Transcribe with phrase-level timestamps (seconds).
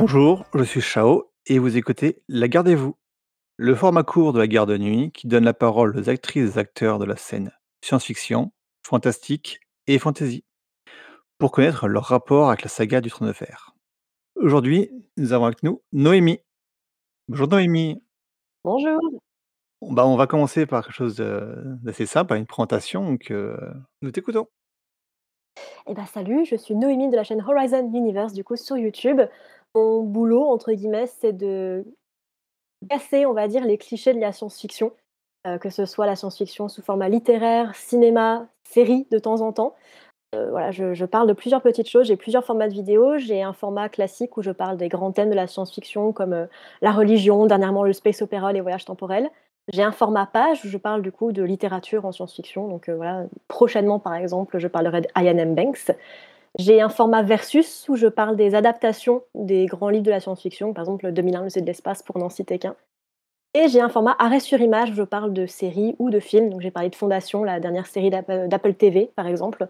[0.00, 2.96] Bonjour, je suis Chao et vous écoutez La Gardez-vous,
[3.58, 6.58] le format court de la garde de nuit qui donne la parole aux actrices et
[6.58, 7.52] acteurs de la scène
[7.84, 8.50] science-fiction,
[8.82, 10.42] fantastique et fantasy
[11.36, 13.74] pour connaître leur rapport avec la saga du Trône de Fer.
[14.36, 16.40] Aujourd'hui, nous avons avec nous Noémie.
[17.28, 18.02] Bonjour Noémie.
[18.64, 18.98] Bonjour.
[19.82, 23.30] Bon, bah, on va commencer par quelque chose de- d'assez simple, par une présentation, donc
[23.30, 23.54] euh,
[24.00, 24.48] nous t'écoutons.
[25.86, 29.20] Eh ben salut, je suis Noémie de la chaîne Horizon Universe du coup sur YouTube.
[29.74, 31.84] Mon boulot entre guillemets, c'est de
[32.88, 34.92] casser, on va dire, les clichés de la science-fiction,
[35.46, 39.74] heu, que ce soit la science-fiction sous format littéraire, cinéma, série de temps en temps.
[40.36, 43.18] Heu, voilà, je parle de plusieurs petites choses, j'ai plusieurs formats de vidéos.
[43.18, 46.48] J'ai un format classique où je parle des grands thèmes de la science-fiction comme, heu,
[46.82, 49.30] la religion, dernièrement le space opéra, les voyages temporels.
[49.72, 53.26] J'ai un format page où je parle du coup de littérature en science-fiction, donc voilà,
[53.48, 55.54] prochainement par exemple, je parlerai d'Ian M.
[55.54, 55.92] Banks.
[56.58, 60.74] J'ai un format versus où je parle des adaptations des grands livres de la science-fiction,
[60.74, 62.76] par exemple 2001, l'Odyssée de l'espace pour n'en citer qu'un.
[63.54, 66.50] Et j'ai un format arrêt sur image où je parle de séries ou de films,
[66.50, 69.68] donc j'ai parlé de Fondation, la dernière série d'Apple TV par exemple.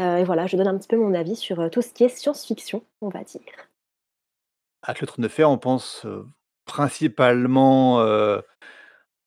[0.00, 2.04] Heu et voilà, je donne un petit peu mon avis sur, heu, tout ce qui
[2.04, 3.42] est science-fiction, on va dire.
[4.82, 6.26] Avec le Trône de Fer, on pense euh,
[6.64, 8.40] principalement euh,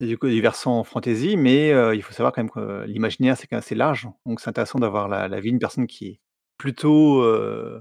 [0.01, 3.55] Du coup, des versants fantasy, mais il faut savoir quand même que l'imaginaire, c'est quand
[3.55, 6.19] même assez large, donc c'est intéressant d'avoir la l'avis d'une personne qui
[6.65, 7.79] plutôt, heu,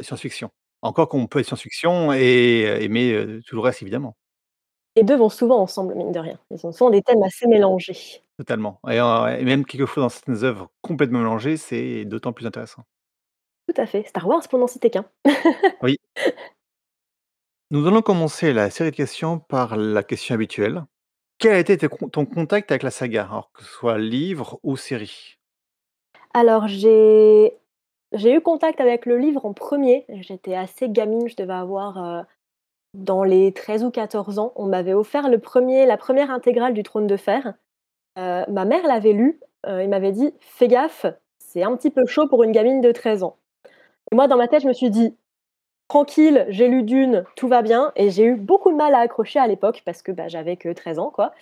[0.00, 0.50] science-fiction.
[0.80, 4.16] Encore qu'on peut être science-fiction et heu, aimer, heu, tout le reste évidemment,
[4.96, 6.38] Les 2 vont souvent ensemble, mine de rien.
[6.50, 8.22] Ils ont souvent des thèmes assez mélangés.
[8.38, 12.84] totalement et même quelquefois dans certaines œuvres complètement mélangées, c'est d'autant plus intéressant.
[13.68, 14.04] Tout à fait.
[14.08, 15.04] Star Wars pour n'en citer qu'un.
[15.82, 15.98] Oui,
[17.72, 20.84] nous allons commencer la série de questions par la question habituelle.
[21.38, 23.24] Quel a été tes con ton contact avec la saga?
[23.24, 25.38] Alors que ce soit livre ou série?
[26.34, 27.54] Alors j'ai
[28.12, 30.04] j'ai eu contact avec le livre en premier.
[30.08, 32.22] J'étais assez gamine, je devais avoir, heu,
[32.94, 34.52] dans les 13 ou 14 ans.
[34.56, 37.54] On m'avait offert le premier, la première intégrale du Trône de Fer.
[38.18, 41.06] Heu, ma mère l'avait lu, heu, et m'avait dit: «Fais gaffe,
[41.40, 43.36] c'est un petit peu chaud pour une gamine de 13 ans».
[44.12, 45.16] Et moi dans ma tête, je me suis dit:
[45.88, 49.38] Tranquille, j'ai lu Dune, tout va bien et j'ai eu beaucoup de mal à accrocher
[49.38, 51.32] à l'époque parce que, bah, j'avais que 13 ans, quoi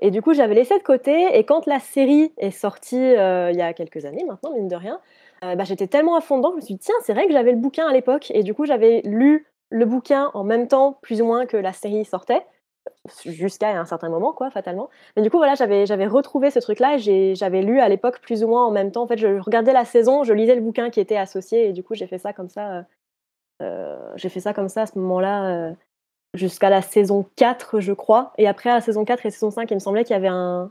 [0.00, 3.62] et du coup, j'avais laissé de côté et quand la série est sortie, il y
[3.62, 5.00] a quelques années maintenant, mine de rien,
[5.44, 7.32] heu, bah, j'étais tellement à fond dedans, je me suis dit: «Tiens, c'est vrai que
[7.32, 10.98] j'avais le bouquin à l'époque» et du coup, j'avais lu le bouquin en même temps,
[11.02, 12.46] plus ou moins, que la série sortait,
[13.26, 14.90] jusqu'à un certain moment, quoi, fatalement.
[15.16, 18.48] Mais du coup, voilà, j'avais retrouvé ce truc-là et j'avais lu à l'époque plus ou
[18.48, 19.02] moins en même temps.
[19.02, 21.82] En fait, je regardais la saison, je lisais le bouquin qui était associé et du
[21.82, 22.84] coup, j'ai fait ça comme ça,
[23.62, 25.72] Heu, j'ai fait ça comme ça à ce moment-là,
[26.38, 29.70] jusqu'à la saison 4 je crois et après à la saison 4 et saison 5
[29.70, 30.70] il me semblait qu'il y avait un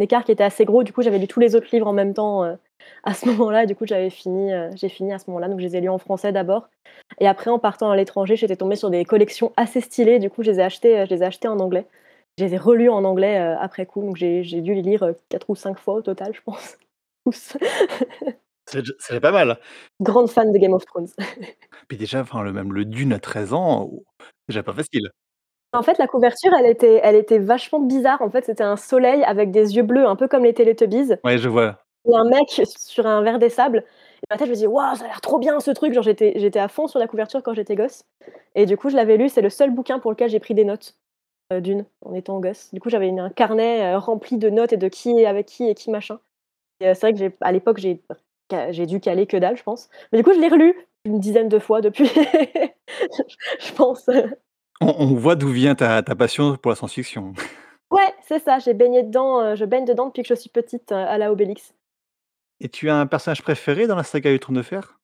[0.00, 0.82] écart qui était assez gros.
[0.84, 2.56] Du coup, j'avais lu tous les autres livres en même temps, heu,
[3.04, 5.48] à ce moment-là du coup, j'avais fini, heu, j'ai fini à ce moment-là.
[5.48, 6.68] Donc je les ai lus en français d'abord
[7.20, 10.18] et après en partant à l'étranger, j'étais tombée sur des collections assez stylées.
[10.20, 11.86] Du coup, je les ai achetées, heu, je les ai en anglais.
[12.38, 14.02] Je les ai relus en anglais, après coup.
[14.02, 16.76] Donc j'ai dû les lire, heu, 4 ou 5 fois au total, je pense.
[18.68, 19.58] C'est déjà c'est déjà pas mal.
[20.00, 21.08] Grande fan de Game of Thrones.
[21.88, 24.04] Puis déjà, enfin, le même le Dune à 13 ans, ou
[24.48, 25.10] déjà pas facile.
[25.72, 28.22] En fait, la couverture, elle était elle était vachement bizarre.
[28.22, 31.38] En fait, c'était un soleil avec des yeux bleus, un peu comme les Teletubbies Ouais,
[31.38, 31.78] je vois.
[32.06, 33.84] et un mec sur un verre des sables
[34.22, 36.02] et ma tête, je me disais: «Waouh, ça a l'air trop bien ce truc!» genre
[36.04, 38.04] j'étais j'étais à fond sur la couverture quand j'étais gosse
[38.56, 39.28] et du coup, je l'avais lu.
[39.30, 40.96] C'est le seul bouquin pour lequel j'ai pris des notes,
[41.52, 42.70] heu, Dune, en étant gosse.
[42.74, 45.46] Du coup, j'avais une un carnet, heu, rempli de notes et de qui est avec
[45.46, 46.20] qui et qui machin
[46.80, 48.02] et heu, c'est vrai que j'ai à l'époque, j'ai
[48.70, 49.88] j'ai dû caler que dalle, je pense.
[50.12, 50.74] Mais du coup, je l'ai relu
[51.04, 52.08] une dizaine de fois depuis,
[53.60, 54.08] je pense.
[54.80, 57.32] On on voit d'où vient ta ta passion pour la science-fiction.
[57.90, 60.90] Ouais, c'est ça, j'ai baigné dedans, heu, je baigne dedans depuis que je suis petite,
[60.90, 61.72] heu, à la Obélix.
[62.60, 64.98] Et tu as un personnage préféré dans la saga du Trône de Fer?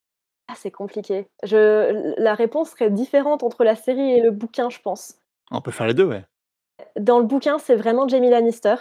[0.47, 1.27] Ah, c'est compliqué.
[1.43, 5.15] Je la réponse serait différente entre la série et le bouquin, je pense.
[5.51, 6.25] On peut faire les 2, ouais.
[6.99, 8.75] Dans le bouquin, c'est vraiment Jaime Lannister,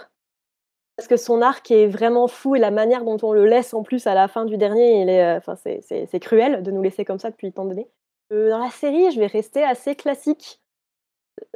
[0.96, 3.82] parce que son arc est vraiment fou et la manière dont on le laisse en
[3.82, 7.52] plus à la fin du dernier, enfin c'est cruel de nous laisser comme ça depuis
[7.52, 7.88] tant d'années.
[8.32, 10.60] Heu, dans la série, je vais rester assez classique.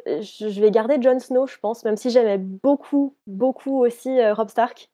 [0.08, 4.32] Heu, je vais garder Jon Snow, je pense, même si j'aimais beaucoup, beaucoup aussi, heu,
[4.32, 4.90] Robb Stark,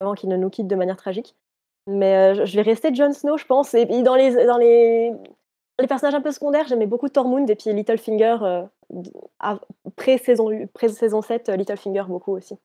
[0.00, 1.36] avant qu'il ne nous quitte de manière tragique.
[1.88, 5.12] Mais, je vais rester Jon Snow, je pense et puis dans les
[5.88, 8.38] personnages un peu secondaires, j'aimais beaucoup Tormund et puis Littlefinger,
[9.96, 12.56] pré-saison pré-saison 7, heu, Littlefinger beaucoup aussi.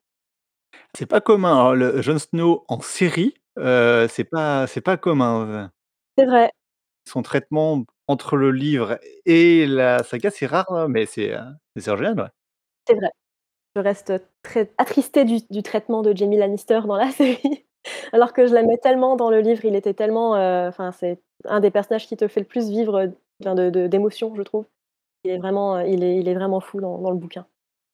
[0.95, 5.66] C'est pas commun, alors le Jon Snow en série, heu, c'est pas c'est pas commun,
[5.66, 5.69] heu,
[6.18, 6.51] C'est vrai,
[7.06, 11.39] son traitement entre le livre et la saga, c'est rare, hein, mais c'est, heu,
[11.77, 12.30] c'est original, ouais.
[12.88, 13.10] c'est vrai.
[13.75, 14.13] Je reste,
[14.44, 17.65] très attristée du du traitement de Jaime Lannister dans la série,
[18.13, 21.60] alors que je l'aimais tellement dans le livre, il était tellement, heu, enfin c'est un
[21.62, 23.13] des personnages qui te fait le plus vivre, heu,
[23.44, 24.68] enfin de de d'émotions, je trouve.
[25.25, 27.48] Il est vraiment, heu, il est il est vraiment fou dans dans le bouquin.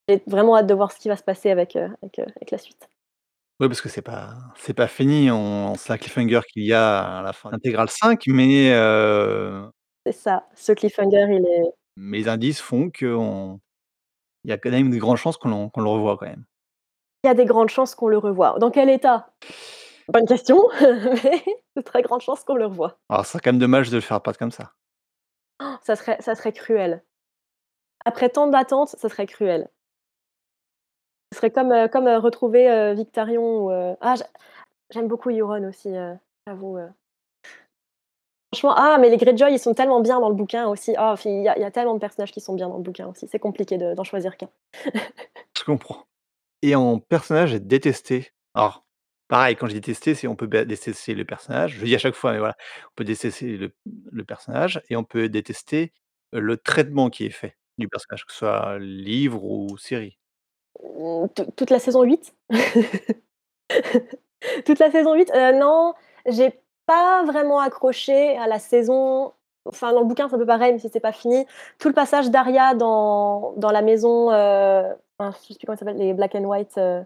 [0.08, 2.52] J'ai vraiment hâte de voir ce qui va se passer avec, heu, avec, heu, avec
[2.52, 2.88] la suite.
[3.60, 7.20] Oui, parce que c'est pas c'est pas fini, on c'est un cliffhanger qu'il y a
[7.20, 9.70] à la fin d'intégrale 5 mais heu
[10.06, 11.64] C'est ça, ce cliffhanger, il est
[11.96, 13.62] mais les indices font qu'on
[14.44, 16.46] il y a quand même de grandes chances qu'on le revoit quand même.
[17.24, 18.58] Il y a des grandes chances qu'on le revoie.
[18.60, 19.30] Dans quel état?
[20.10, 21.44] Bonne question, mais
[21.78, 22.98] de très grandes chances qu'on le revoie.
[23.10, 24.74] Alors, ce serait quand même dommage de le faire apparaître comme ça.
[25.84, 27.04] Ça serait ça serait cruel.
[28.06, 29.70] Après tant d'attente, ça serait cruel.
[31.36, 34.26] Ce serait comme, heu, comme, heu, retrouver, heu, Victarion ou, heu ah j'a
[34.92, 35.90] j'aime beaucoup Euron aussi,
[36.48, 36.78] j'avoue,
[38.54, 40.94] franchement ah mais les Greyjoy, ils sont tellement bien dans le bouquin aussi.
[41.18, 43.28] Fi il y y a tellement de personnages qui sont bien dans le bouquin aussi,
[43.28, 44.50] c'est compliqué de d'en choisir qu'un.
[45.58, 46.06] Je comprends
[46.64, 48.86] et en personnage à détester, alors
[49.30, 52.16] pareil quand je dis détester, c'est on peut détester le personnage, je dis à chaque
[52.16, 52.58] fois, mais voilà,
[52.90, 53.74] on peut détester le
[54.12, 55.94] le personnage et on peut détester
[56.34, 60.18] le traitement qui est fait du personnage, que ce soit livre ou série.
[60.94, 62.34] Mmh, tou toute la saison 8?
[64.66, 65.32] Toute la saison 8?
[65.36, 65.94] Heu, non,
[66.28, 69.34] j'ai pas vraiment accroché à la saison
[69.68, 71.46] enfin dans le bouquin, c'est un peu pareil, même si c'est pas fini.
[71.80, 75.98] Tout le passage d'Arya dans dans la maison, mince, je sais plus comment ça s'appelle,
[75.98, 77.06] les Black and White, heu,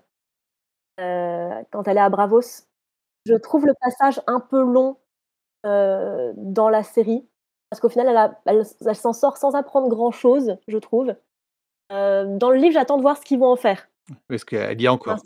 [1.71, 2.41] quand elle est à Braavos.
[3.25, 4.97] Je trouve le passage un peu long,
[5.63, 7.27] dans la série,
[7.69, 11.13] parce qu'au final, elle s'en sort sans apprendre grand chose, je trouve.
[11.89, 13.87] Dans le livre, j'attends de voir ce qu'ils vont en faire.
[14.27, 15.17] Parce qu'elle y Pour encore,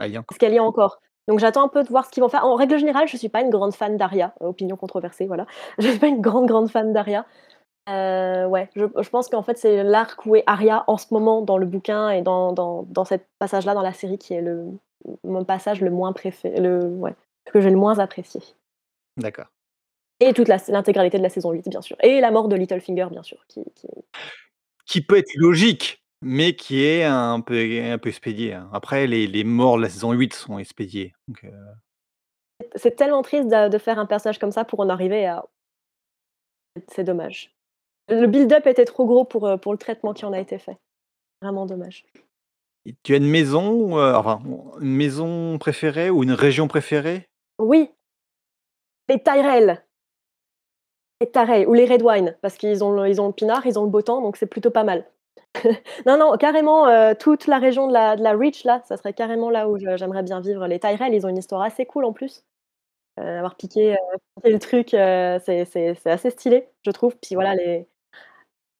[0.00, 0.26] elle y est encore.
[0.28, 1.00] parce qu'elle y est encore.
[1.28, 2.44] Donc j'attends un peu de voir ce qu'ils vont faire.
[2.44, 5.46] En règle générale, je suis pas une grande fan d'Arya, opinion controversée, voilà.
[5.78, 7.26] Je suis pas une grande, grande fan d'Arya.
[7.88, 11.42] Heu, ouais, je je pense qu'en fait, c'est l'arc où est Arya en ce moment
[11.42, 14.66] dans le bouquin et dans dans dans cet passage-là dans la série qui est le
[15.24, 17.14] mon passage le moins préfé le ouais,
[17.46, 18.40] que j'ai le moins apprécié.
[19.18, 19.46] D'accord.
[20.20, 23.22] Et toute l'intégralité de la saison 8 bien sûr et la mort de Littlefinger bien
[23.22, 23.88] sûr qui qui
[24.86, 28.68] Qui peut être logique, mais qui est un peu un peu expédié, hein.
[28.72, 31.52] Après les les morts de la saison 8 sont expédiés, donc heu
[32.76, 35.44] C'est tellement triste de de faire un personnage comme ça pour en arriver à
[36.88, 37.54] c'est dommage.
[38.08, 40.78] Le build-up était trop gros pour, heu, pour le traitement qui en a été fait.
[41.42, 42.04] Vraiment dommage.
[42.86, 44.42] Et tu as une maison enfin,
[44.80, 47.28] une maison préférée ou une région préférée?
[47.58, 47.90] Oui!
[49.08, 49.84] Les Tyrell!
[51.20, 53.84] Les Tyrell ou les Redwyne parce qu'ils ont le ils ont le pinard, ils ont
[53.84, 55.04] le beau temps, donc c'est plutôt pas mal.
[56.06, 59.12] Non, non, carrément, heu, toute la région de la de la Reach là, ça serait
[59.14, 60.66] carrément là où j'aimerais bien vivre.
[60.66, 62.44] Les Tyrell, ils ont une histoire assez cool en plus.
[63.20, 63.98] Heu, avoir piqué, heu,
[64.36, 67.16] piqué le truc, c'est assez stylé, je trouve.
[67.18, 67.88] Puis voilà les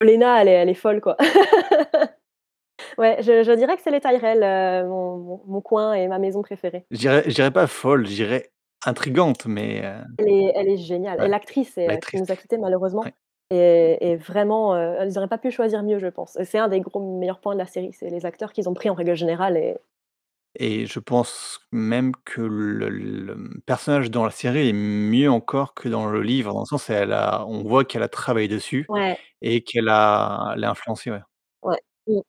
[0.03, 1.17] Olenna, elle est elle est folle quoi.
[2.99, 4.41] Ouais, je je dirais que c'est les Tyrell,
[4.89, 6.87] mon mon mon coin et ma maison préférée.
[6.91, 8.53] Je dirais pas folle, je dirais
[8.85, 9.83] intrigante, mais
[10.19, 12.21] Elle est elle est géniale et ouais, l'actrice est, heu, qui l'actrice.
[12.21, 13.15] nous a quittés malheureusement Ouais.
[13.51, 16.39] Est vraiment, ils auraient pas pu choisir mieux je pense.
[16.45, 18.91] C'est un des gros meilleurs points de la série, c'est les acteurs qu'ils ont pris
[18.91, 19.77] en règle générale et
[20.57, 25.89] Et je pense même que le le, personnage dans la série est mieux encore que
[25.89, 29.19] dans le livre, dans le sens elle a on voit qu'elle a travaillé dessus Ouais.
[29.43, 31.21] et qu'elle a elle a influencé, ouais.
[31.63, 31.79] Ouais.
[32.07, 32.21] Mmh.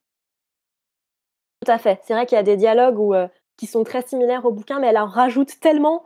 [1.62, 2.00] Tout à fait.
[2.04, 4.80] C'est vrai qu'il y a des dialogues où, heu, qui sont très similaires au bouquin,
[4.80, 6.06] mais elle en rajoute tellement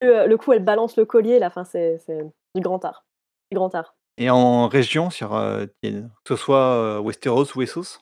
[0.00, 2.22] que, heu, le coup elle balance le collier là, enfin c'est c'est
[2.54, 3.04] du grand art,
[3.50, 3.95] du grand art.
[4.18, 5.90] Et en région sur, heu, que
[6.28, 8.00] ce soit, Westeros ou Essos?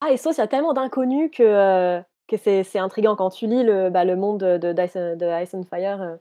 [0.00, 3.64] Ah Essos, il y a tellement d'inconnus que, que c'est c'est intriguant quand tu lis
[3.64, 6.18] le, bah, le monde de de Ice and Fire, heu,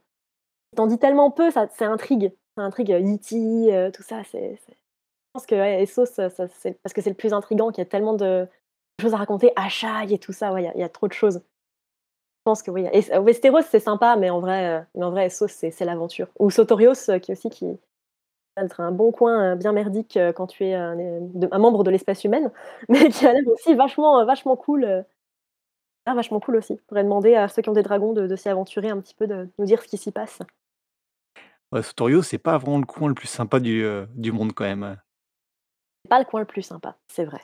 [0.76, 4.60] tu en dis tellement peu, ça ça intrigue, ça intrigue, heu, heu, tout ça, c'est
[4.68, 4.74] je
[5.34, 7.90] pense que ouais, Essos, ça c'est parce que c'est le plus intriguant, qu'il y a
[7.90, 8.48] tellement de
[9.02, 11.36] choses à raconter, Asshai et tout ça, ouais, il y a trop de choses.
[11.40, 15.48] Je pense que oui, Es Westeros, c'est sympa, mais en vrai, mais en vrai Essos,
[15.50, 16.28] c'est c'est l'aventure.
[16.40, 17.78] Ou Sotorios, qui aussi qui
[18.80, 21.92] un bon coin, heu, bien merdique, heu, quand tu es un de un membre de
[21.92, 22.52] l'espèce humaine,
[22.90, 25.06] mais qui a l'air aussi vachement, vachement cool,
[26.06, 26.80] ah vachement cool aussi.
[26.90, 29.28] Faudrait demander à ceux qui ont des dragons de de s'y aventurer un petit peu,
[29.28, 30.40] de nous dire ce qui s'y passe.
[31.72, 33.84] Ouais, Sotorios, c'est pas vraiment le coin le plus sympa du,
[34.32, 34.96] monde quand même, heu
[36.10, 37.42] Pas le coin le plus sympa, c'est vrai.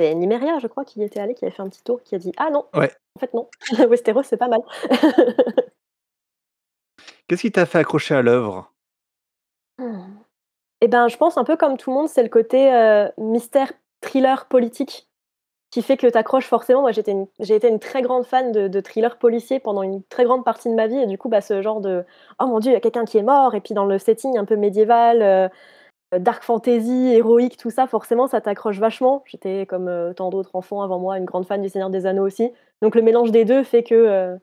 [0.00, 2.14] C'est Nymeria, je crois, qui y était allée, qui avait fait un petit tour, qui
[2.16, 2.92] a dit: «Ah non, Ouais.
[3.16, 3.48] en fait non,
[3.90, 4.60] Westeros, c'est pas mal».
[7.28, 8.72] Qu'est-ce qui t'a fait accrocher à l'œuvre?
[9.78, 10.13] Mmh.
[10.84, 13.72] Et ben, je pense un peu comme tout le monde, c'est le côté, heu, mystère,
[14.02, 15.08] thriller politique
[15.70, 16.82] qui fait que tu accroches forcément.
[16.82, 20.24] Moi, une j'ai été une très grande fan de de thrillers policiers pendant une très
[20.24, 22.04] grande partie de ma vie et du coup, bah, ce genre de:
[22.40, 24.38] «Oh mon Dieu, il y a quelqu'un qui est mort» et puis dans le setting
[24.38, 29.24] un peu médiéval, heu, dark fantasy, héroïque, tout ça, forcément, ça t'accroche vachement.
[29.26, 32.26] J'étais comme, heu, tant d'autres enfants avant moi, une grande fan du Seigneur des Anneaux
[32.26, 32.52] aussi.
[32.82, 34.36] Donc le mélange des 2 fait que,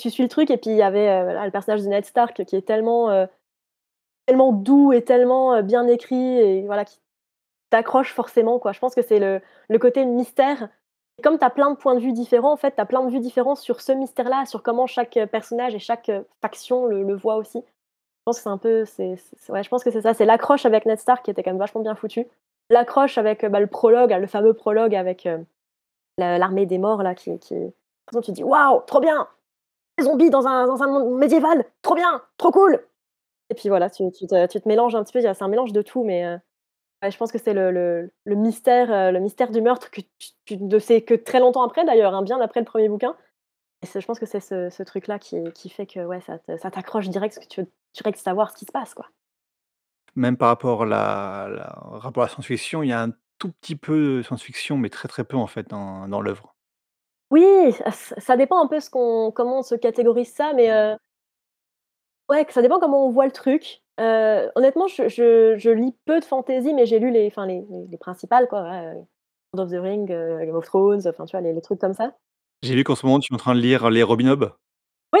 [0.00, 2.56] tu suis le truc et puis il y avait, le personnage de Ned Stark qui
[2.56, 3.26] est tellement,
[4.26, 6.98] tellement doux et tellement, heu, bien écrit et voilà qui
[7.70, 8.72] t'accroches forcément, quoi.
[8.72, 10.68] Je pense que c'est le le côté mystère.
[11.24, 13.10] Comme tu as plein de points de vue différents, en fait, tu as plein de
[13.10, 17.14] vues différents sur ce mystère-là, sur comment chaque, heu, personnage et chaque, heu, faction le
[17.16, 17.60] voit aussi.
[17.60, 17.84] Je
[18.26, 19.16] pense que c'est un peu c'est
[19.50, 21.58] ouais, je pense que c'est ça, c'est l'accroche avec Ned Stark qui était quand même
[21.60, 22.26] vachement bien foutue.
[22.70, 25.28] L'accroche avec, bah, le prologue, le fameux prologue avec,
[26.18, 27.74] l'armée des morts là qui qui toute
[28.12, 29.28] façon tu dis: «Waouh, trop bien!
[29.98, 32.80] Des zombies dans un dans un monde médiéval, trop bien, trop cool!»
[33.50, 35.72] Et puis voilà, tu tu te tu te mélanges un petit peu, c'est un mélange
[35.72, 36.26] de tout, mais
[37.02, 40.02] ouais, je pense que c'est le le le mystère, heu, le mystère du meurtre que
[40.46, 43.16] tu ne sais que très longtemps après d'ailleurs, hein, bien après le 1er bouquin
[43.82, 46.38] et je pense que c'est ce ce truc-là qui qui fait que, ouais, ça
[46.70, 49.06] t'accroche direct parce que tu veux direct savoir ce qui se passe, quoi.
[50.14, 51.66] Même par rapport la la
[51.98, 55.08] rapport à la science-fiction, il y a un tout petit peu de science-fiction, mais très,
[55.08, 56.54] très peu en fait dans dans l'œuvre.
[57.30, 57.44] Oui,
[58.18, 60.96] ça dépend un peu ce qu'on comment on se catégorise ça, mais heu
[62.30, 63.82] ouais, que ça dépend comment on voit le truc.
[64.00, 67.64] Heu, honnêtement, je je je lis peu de fantasy, mais j'ai lu les enfin les
[67.70, 68.62] les les principales quoi,
[69.54, 71.94] Lord of the Rings, heu, Game of Thrones, enfin tu vois les les trucs comme
[71.94, 72.12] ça.
[72.62, 74.52] J'ai vu qu'en ce moment tu es en train de lire les Robin Hood.
[75.14, 75.20] Oui!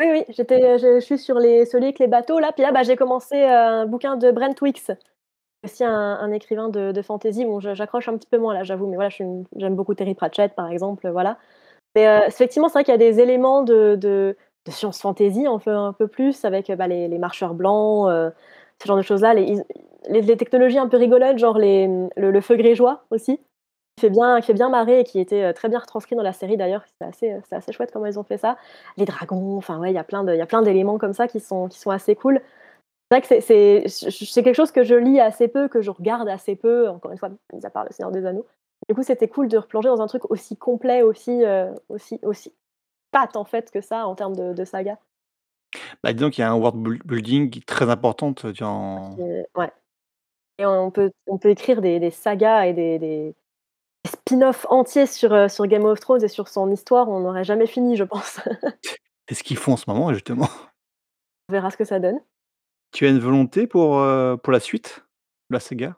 [0.00, 2.70] Oui, oui, j'étais je je suis sur les celui avec les bateaux là, puis là,
[2.72, 4.92] bah, j'ai commencé, un bouquin de Brent Weeks,
[5.64, 7.44] aussi un un écrivain de de fantasy.
[7.44, 9.76] Bon, je j'accroche un petit peu moins là, j'avoue, mais voilà, je suis une j'aime
[9.76, 11.38] beaucoup Terry Pratchett par exemple, voilà.
[11.96, 14.36] Mais effectivement, c'est vrai qu'il y a des éléments de de
[14.70, 18.32] science fantasy un peu un peu plus avec, bah, les les marcheurs blancs, heu,
[18.82, 23.04] ce genre de choses là, les technologies un peu rigolotes, genre les, le feu grégeois
[23.10, 23.38] aussi,
[23.96, 26.22] qui fait bien qui fait bien marrer et qui était, heu, très bien retranscrit dans
[26.22, 28.56] la série d'ailleurs, c'était assez, c'était assez chouette comment ils ont fait ça.
[28.96, 30.24] Les dragons, enfin ouais, il y a plein
[30.62, 32.40] d'éléments comme ça qui sont qui sont assez cool.
[33.10, 33.40] C'est vrai que c'est
[33.88, 37.12] c'est c'est quelque chose que je lis assez peu, que je regarde assez peu, encore
[37.12, 38.46] une fois, mis à part Le Seigneur des Anneaux.
[38.88, 41.42] Du coup, c'était cool de replonger dans un truc aussi complet, aussi,
[41.88, 42.52] aussi aussi
[43.34, 44.98] en fait que ça en termes de de saga.
[46.02, 49.70] Bah, disons qu'il y a un world bul building très importante dans c'est ouais
[50.58, 53.36] et on peut on peut écrire des des sagas et des des
[54.04, 57.44] des spin-off entiers sur, heu, sur Game of Thrones et sur son histoire, on n'aurait
[57.44, 58.40] jamais fini, je pense.
[59.28, 60.48] C'est ce qu'ils font en ce moment justement.
[61.48, 62.20] On verra ce que ça donne.
[62.92, 65.04] Tu as une volonté pour, heu, pour la suite
[65.50, 65.96] de la saga?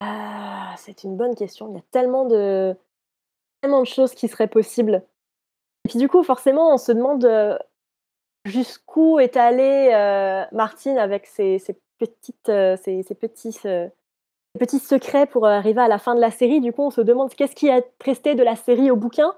[0.00, 1.68] Ah, c'est une bonne question.
[1.70, 2.74] Il y a tellement de
[3.60, 5.02] tellement de choses qui seraient possibles
[5.90, 7.58] puis du coup, forcément, on se demande, heu,
[8.44, 13.58] jusqu'où est allé, heu, Martin avec ses ses petites, heu, ses ses petits
[14.58, 16.60] petits secrets pour arriver à la fin de la série.
[16.60, 19.34] Du coup, on se demande qu'est-ce qui est resté de la série au bouquin?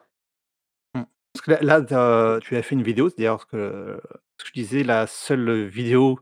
[0.95, 1.03] Mmh.
[1.33, 4.01] Parce que là là, tu as fait une vidéo, c'est d'ailleurs ce que
[4.37, 6.19] ce que je disais, la seule vidéo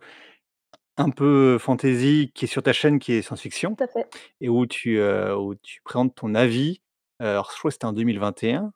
[0.97, 3.77] un peu fantasy qui est sur ta chaîne qui est science-fiction
[4.41, 6.83] et où tu, où tu présentes ton avis.
[7.19, 8.73] Alors je crois que c'était en 2021.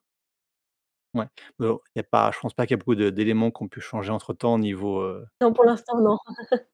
[1.14, 1.26] Ouais,
[1.60, 3.62] bon, il y a pas je pense pas qu'il y a beaucoup de d'éléments qui
[3.62, 6.18] ont pu changer entre temps au niveau, heu Non, pour l'instant, non.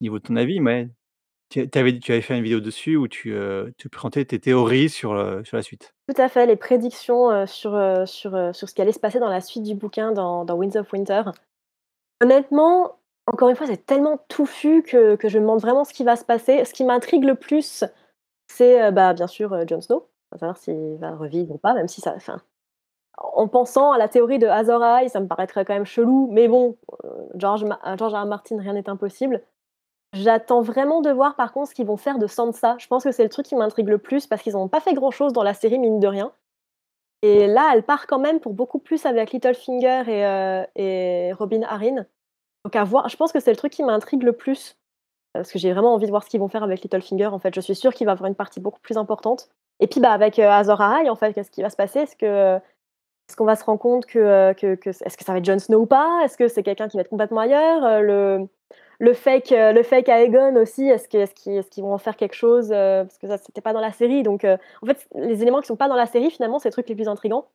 [0.00, 0.88] niveau de ton avis, mais
[1.50, 4.40] tu tu avais tu avais fait une vidéo dessus où tu, heu, tu présentais tes
[4.40, 5.94] théories sur, heu, sur la suite.
[6.08, 9.00] Tout à fait, les prédictions, heu, sur, heu, sur, heu, sur ce qui allait se
[9.00, 11.22] passer dans la suite du bouquin dans dans Winds of Winter.
[12.22, 16.04] Honnêtement, encore une fois, c'est tellement touffu que que je me demande vraiment ce qui
[16.04, 16.64] va se passer.
[16.64, 17.84] Ce qui m'intrigue le plus,
[18.48, 21.74] c'est, heu, bah, bien sûr, heu, Jon Snow, à savoir s'il va revivre ou pas,
[21.74, 22.40] même si ça enfin,
[23.20, 26.48] en pensant à la théorie de Azor Ahai, ça me paraîtrait quand même chelou, mais
[26.48, 28.14] bon, heu, George Ma George.
[28.26, 29.42] Martin, rien n'est impossible.
[30.14, 32.76] J'attends vraiment de voir par contre ce qu'ils vont faire de Sansa.
[32.78, 34.94] Je pense que c'est le truc qui m'intrigue le plus parce qu'ils ont pas fait
[34.94, 36.32] grand chose dans la série, mine de rien
[37.22, 41.62] et là, elle part quand même pour beaucoup plus avec Littlefinger et heu et Robin
[41.62, 42.06] Arryn.
[42.64, 44.76] Donc à voir, je pense que c'est le truc qui m'intrigue le plus,
[45.32, 47.54] parce que j'ai vraiment envie de voir ce qu'ils vont faire avec Littlefinger, en fait.
[47.54, 49.48] Je suis sûre qu'il va avoir une partie beaucoup plus importante
[49.80, 52.00] et puis, bah, avec, heu, Azor Ahai, en fait, qu'est-ce qui va se passer?
[52.00, 52.60] Est-ce que
[53.28, 55.80] est-ce qu'on va se rendre compte que, que est-ce que ça va être Jon Snow
[55.80, 56.22] ou pas?
[56.24, 57.84] Est-ce que c'est quelqu'un qui va être complètement ailleurs?
[57.84, 58.48] Heu, le
[59.00, 62.70] le fake, heu, le fake Aegon aussi, est-ce qu'ils vont en faire quelque chose?
[62.70, 65.76] Parce que ça, c'était pas dans la série, donc en fait, les éléments qui sont
[65.76, 67.48] pas dans la série, finalement, c'est les trucs les plus intrigants.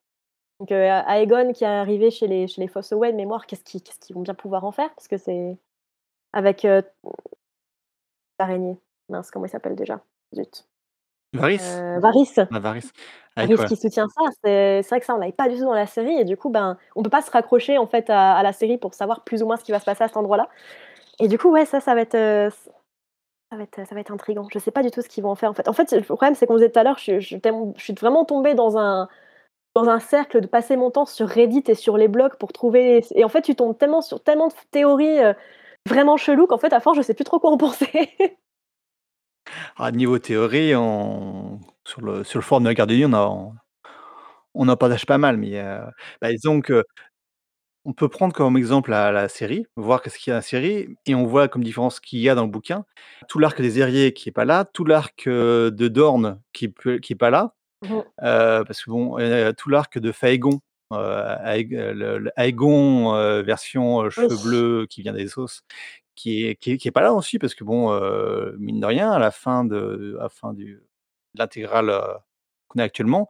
[0.60, 4.22] Donc heu, Aegon qui est arrivé chez les chez les de mémoire, qu'est-ce qu'ils vont
[4.22, 4.94] bien pouvoir en faire?
[4.94, 5.58] Parce que c'est
[6.32, 6.66] avec,
[8.40, 8.78] l'araignée,
[9.10, 10.02] mince, comment il s'appelle déjà?
[10.36, 10.68] Zut.
[11.34, 11.82] Varys?
[12.00, 12.34] Varys.
[12.38, 12.92] Ah Varys,
[13.38, 13.68] avec Varys ouais.
[13.68, 16.14] qui soutient ça, c'est vrai que ça, on l'avait pas du tout dans la série
[16.20, 18.78] et du coup, ben, on peut pas se raccrocher, en fait, à à la série
[18.78, 20.50] pour savoir plus ou moins ce qui va se passer à cet endroit-là
[21.20, 22.70] et du coup, ouais, ça, ça va être, heu, ç
[23.52, 24.48] ça va être ça va être intriguant.
[24.54, 25.68] Je sais pas du tout ce qu'ils vont en faire, en fait.
[25.70, 27.38] En fait, le problème, c'est qu'on disait tout à l'heure, je je
[27.78, 29.10] je suis vraiment tombée dans un
[29.76, 33.04] dans un cercle de passer mon temps sur Reddit et sur les blogs pour trouver
[33.16, 35.36] et en fait, tu tombes tellement sur tellement de théories, heu,
[35.90, 37.90] vraiment cheloues qu'en fait, à force, je sais plus trop quoi en penser.
[39.76, 43.56] Ah, niveau théorie, on sur le sur le forum de la Nuits, on en
[44.56, 45.80] on en partage pas mal, mais heu,
[46.22, 46.84] bah, disons que
[47.86, 50.42] On peut prendre comme exemple la la série, voir qu'est-ce qu'il y a dans la
[50.42, 52.86] série et on voit comme différence qu'il y a dans le bouquin.
[53.28, 57.00] Tout l'arc des Eriés qui est pas là, tout l'arc, heu, de Dorne qui peut
[57.00, 58.14] qui est pas là, Mmh mh.
[58.24, 60.62] heu, parce que bon, heu, tout l'arc de Faegon,
[60.94, 60.98] heu,
[61.46, 64.28] Aeg le le Aegon, heu, version, heu, Oui.
[64.28, 65.62] cheveux bleus qui vient d'Essos,
[66.16, 68.86] qui est qui est qui est pas là aussi parce que bon, heu, mine de
[68.88, 70.82] rien à la fin de à la fin du
[71.36, 71.94] l'intégrale,
[72.68, 73.30] qu'on a actuellement,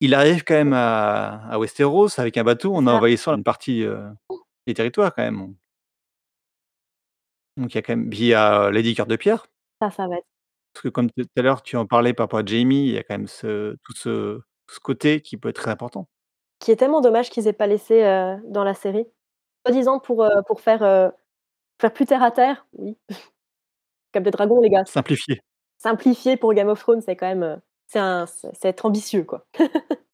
[0.00, 2.94] il arrive quand même à à Westeros avec un bateau en ça.
[2.94, 3.84] envahissant une partie,
[4.66, 5.54] des territoires quand même.
[7.56, 9.46] Donc il y a quand même puis il y a Lady Cœur de Pierre.
[9.80, 10.26] Ça, ça va être
[10.72, 12.98] Parce que comme tout à l'heure tu en parlais par rapport à Jaime, il y
[12.98, 16.08] a quand même ce tout ce ce côté qui peut être très important.
[16.60, 19.06] Qui est tellement dommage qu'ils aient pas laissé, heu, dans la série.
[19.66, 21.12] Soi-disant pour, heu, pour faire,
[21.80, 22.96] faire plus terre à terre, oui.
[24.12, 24.84] Comme des dragons les gars.
[24.86, 25.40] Simplifié.
[25.82, 27.56] Simplifier pour Game of Thrones, c'est quand même, heu,
[27.86, 29.46] c'est être ambitieux, quoi.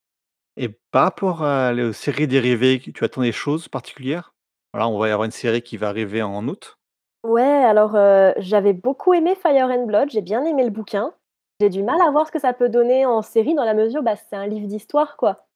[0.59, 4.35] Et par rapport à aux séries dérivées, tu attends des choses particulières?
[4.73, 6.79] Voilà, on va y avoir une série qui va arriver en août.
[7.25, 11.13] Ouais, alors, heu, j'avais beaucoup aimé Fire and Blood, j'ai bien aimé le bouquin.
[11.61, 14.03] J'ai du mal à voir ce que ça peut donner en série dans la mesure,
[14.03, 15.47] bah, c'est un livre d'histoire, quoi.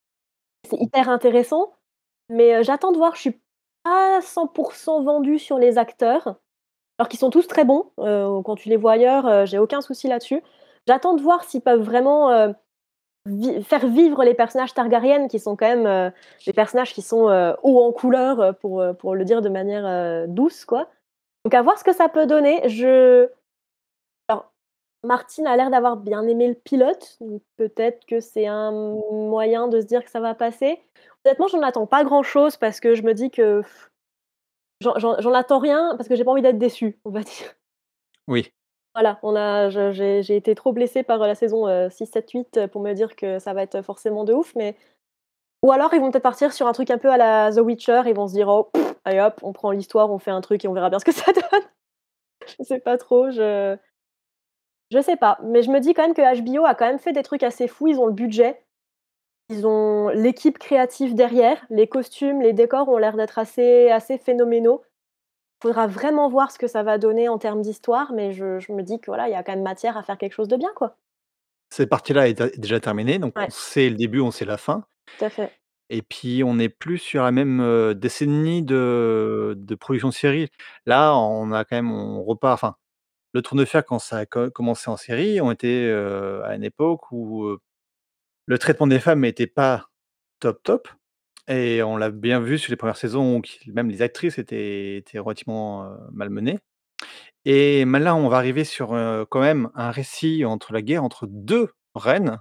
[0.70, 1.74] C'est hyper intéressant,
[2.30, 3.16] mais, heu, j'attends de voir.
[3.16, 3.42] Je suis
[3.84, 6.36] pas 100 % vendue sur les acteurs,
[7.00, 9.80] alors qu'ils sont tous très bons, heu, quand tu les vois ailleurs, heu, j'ai aucun
[9.80, 10.42] souci là-dessus.
[10.86, 12.52] J'attends de voir s'ils peuvent vraiment,
[13.24, 16.12] vi faire vivre les personnages Targaryen qui sont quand même,
[16.46, 17.24] des personnages qui sont,
[17.62, 20.88] hauts en couleur, pour, pour le dire de manière, douce, quoi.
[21.46, 22.68] Donc à voir ce que ça peut donner.
[22.68, 23.30] Je
[24.28, 24.52] alors
[25.02, 27.18] Martin a l'air d'avoir bien aimé le pilote,
[27.56, 28.72] peut-être que c'est un
[29.10, 30.78] moyen de se dire que ça va passer.
[31.24, 33.62] Honnêtement, j'en attends pas grand-chose parce que je me dis que
[34.80, 37.54] j'en attends rien parce que j'ai pas envie d'être déçue, on va dire.
[38.26, 38.52] Oui.
[38.94, 42.82] Voilà, on a je j'ai été trop blessée par, heu, la saison, heu, 6-7-8 pour
[42.82, 44.76] me dire que ça va être forcément de ouf, mais
[45.64, 48.02] ou alors ils vont peut-être partir sur un truc un peu à la The Witcher,
[48.06, 48.70] ils vont se dire: «Oh,
[49.04, 51.12] allez hop, on prend l'histoire, on fait un truc et on verra bien ce que
[51.12, 51.62] ça donne».
[52.58, 53.76] Je sais pas trop, je
[54.90, 57.12] je sais pas, mais je me dis quand même que HBO a quand même fait
[57.12, 58.60] des trucs assez fous, ils ont le budget,
[59.50, 64.82] ils ont l'équipe créative derrière, les costumes, les décors ont l'air d'être assez assez phénoménaux.
[65.62, 68.82] Faudra vraiment voir ce que ça va donner en termes d'histoire, mais je je me
[68.84, 70.70] dis que, voilà, il y a quand même matière à faire quelque chose de bien,
[70.76, 70.96] quoi.
[71.68, 73.50] Cette partie-là est dé déjà terminée, donc on Ouais.
[73.50, 74.84] sait le début, on sait la fin.
[75.16, 75.56] Tout à fait.
[75.92, 80.48] Et puis on est plus sur la même, heu, décennie de de production de séries.
[80.86, 82.76] Là, on a quand même on repart enfin,
[83.34, 86.56] Le Trône de Fer quand ça a co commencé en série, on était, heu, à
[86.56, 87.58] une époque où, heu,
[88.50, 89.90] le traitement des femmes était pas
[90.40, 90.88] top, top
[91.48, 95.20] et on l'a bien vu sur les 1res saisons où même les actrices étaient étaient
[95.20, 96.58] relativement, malmenées
[97.46, 98.90] et mais là, on va arriver sur,
[99.30, 102.38] quand même un récit entre la guerre entre 2 reines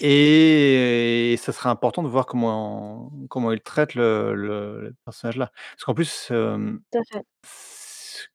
[0.00, 5.50] et ça sera important de voir comment comment ils traitent le le le personnage là.
[5.72, 6.30] Parce qu'en plus.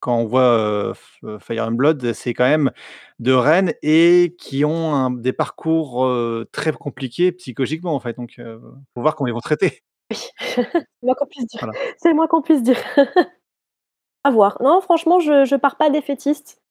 [0.01, 0.93] Quand on voit,
[1.39, 2.71] Fire and Blood, c'est quand même
[3.19, 6.07] 2 reines et qui ont un des parcours,
[6.51, 8.61] très compliqués psychologiquement, en fait, donc heu,
[8.95, 9.81] faut voir comment ils vont traiter.
[10.11, 10.59] Oui, c'est
[11.01, 11.73] le moins qu'on puisse dire Voilà.
[11.97, 12.77] c'est le moins qu'on puisse dire.
[14.25, 14.57] À voir.
[14.61, 16.61] Non, franchement, je je pars pas défaitiste.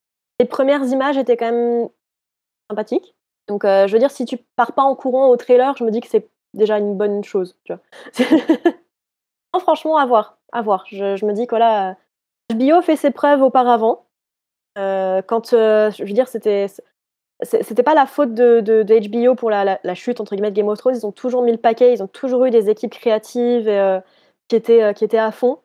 [0.41, 1.89] Les 1res images étaient quand même
[2.71, 3.15] sympathiques,
[3.49, 6.01] donc je veux dire, si tu pars pas en courant au trailer, je me dis
[6.01, 7.83] que c'est déjà une bonne chose, tu vois?
[9.55, 10.85] Non, franchement, à voir, à voir.
[10.89, 11.97] Je je me dis que, voilà,
[12.51, 14.07] HBO fait ses preuves auparavant,
[14.79, 16.67] heu, quand, heu, je veux dire, c'était
[17.45, 20.51] c'était pas la faute de de de HBO pour la la la «chute» entre guillemets
[20.53, 22.71] de Game of Thrones, ils ont toujours mis le paquet, ils ont toujours eu des
[22.71, 24.01] équipes créatives et heu,
[24.49, 25.61] qui étaient, qui étaient à fond.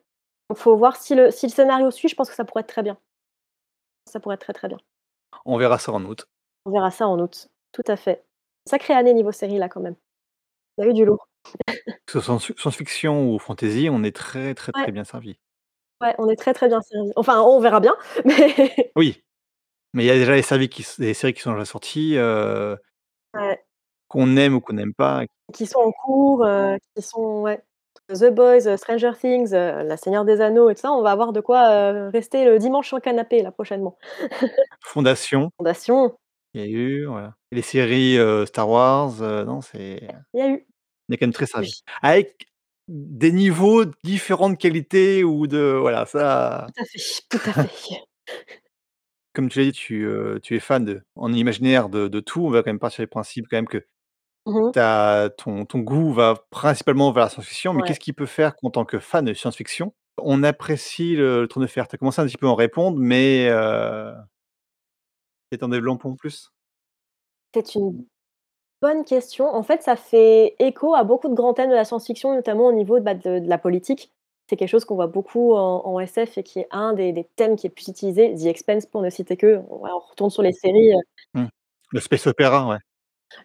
[0.50, 2.68] Donc faut voir si le si le scénario suit, je pense que ça pourrait être
[2.68, 2.98] très bien.
[4.12, 4.78] Ça pourrait être très, très bien.
[5.44, 6.28] On verra ça en août.
[6.66, 8.24] On verra ça en août, tout à fait.
[8.68, 9.96] Sacrée année niveau série là, quand même.
[10.78, 11.28] Il y a eu du lourd.
[12.06, 14.92] Que ce soit en science science-fiction ou fantasy, on est très, très, très Ouais.
[14.92, 15.38] bien servis.
[16.02, 17.10] Ouais, on est très, très bien servis.
[17.16, 19.22] Enfin, on verra bien, mais Oui,
[19.94, 22.16] mais il y a déjà les servis qui s les séries qui sont déjà sorties,
[22.16, 22.78] heu
[23.34, 23.64] Ouais.
[24.10, 25.24] qu'on aime ou qu'on n'aime pas.
[25.54, 27.62] Qui sont en cours, heu, qui sont ouais,
[28.08, 31.10] The Boys, heu, Stranger Things, heu, La Seigneur des Anneaux et tout ça, on va
[31.12, 33.98] avoir de quoi, heu, rester le dimanche sur le canapé là, prochainement.
[34.82, 35.50] Fondation.
[35.58, 36.18] Fondation.
[36.54, 37.34] Il y a eu, voilà.
[37.52, 40.66] Les séries, heu, Star Wars, heu, non, c'est, Il y a eu.
[41.08, 41.82] on est quand même très servis.
[41.86, 41.92] Oui.
[42.02, 42.46] Avec
[42.88, 47.70] des niveaux différents de qualité ou de voilà, ça Tout à fait, tout à fait.
[49.34, 50.08] Comme tu l'as dit, tu,
[50.42, 52.44] tu es fan de en imaginaire de de tout.
[52.46, 53.86] On va quand même partir du principe quand même que
[54.46, 54.72] Mmh
[55.36, 57.82] ton ton goût va principalement vers la science-fiction, mais Ouais.
[57.82, 61.66] qu'est-ce qui peut faire qu'en tant que fan de science-fiction, on apprécie le Le de
[61.66, 61.88] Fer?
[61.88, 64.12] Tu as commencé un petit peu à en répondre, mais heu
[65.50, 66.52] peut-être en développant plus?
[67.52, 68.06] C'est une
[68.86, 69.46] bonne question.
[69.54, 72.72] En fait, ça fait écho à beaucoup de grands thèmes de la science-fiction, notamment au
[72.72, 74.12] niveau, bah, de de la politique.
[74.48, 77.24] C'est quelque chose qu'on voit beaucoup en en SF et qui est un des des
[77.36, 78.34] thèmes qui est plus utilisé.
[78.34, 79.36] The Expanse pour ne citer.
[79.68, 81.00] Voilà, on retourne sur les séries, heu
[81.34, 81.46] Mmh.
[81.92, 82.78] Le space opéra, ouais.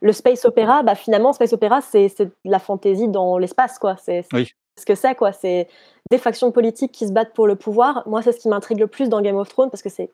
[0.02, 3.98] Le space opéra, bah, finalement, space opéra, c'est c'est de la fantaisie dans l'espace, quoi.
[3.98, 4.48] C'est Oui.
[4.80, 5.32] ce que c'est, quoi.
[5.34, 5.68] C'est
[6.12, 8.04] des factions politiques qui se battent pour le pouvoir.
[8.08, 10.12] Moi, c'est ce qui m'intrigue le plus dans Game of Thrones parce que c'est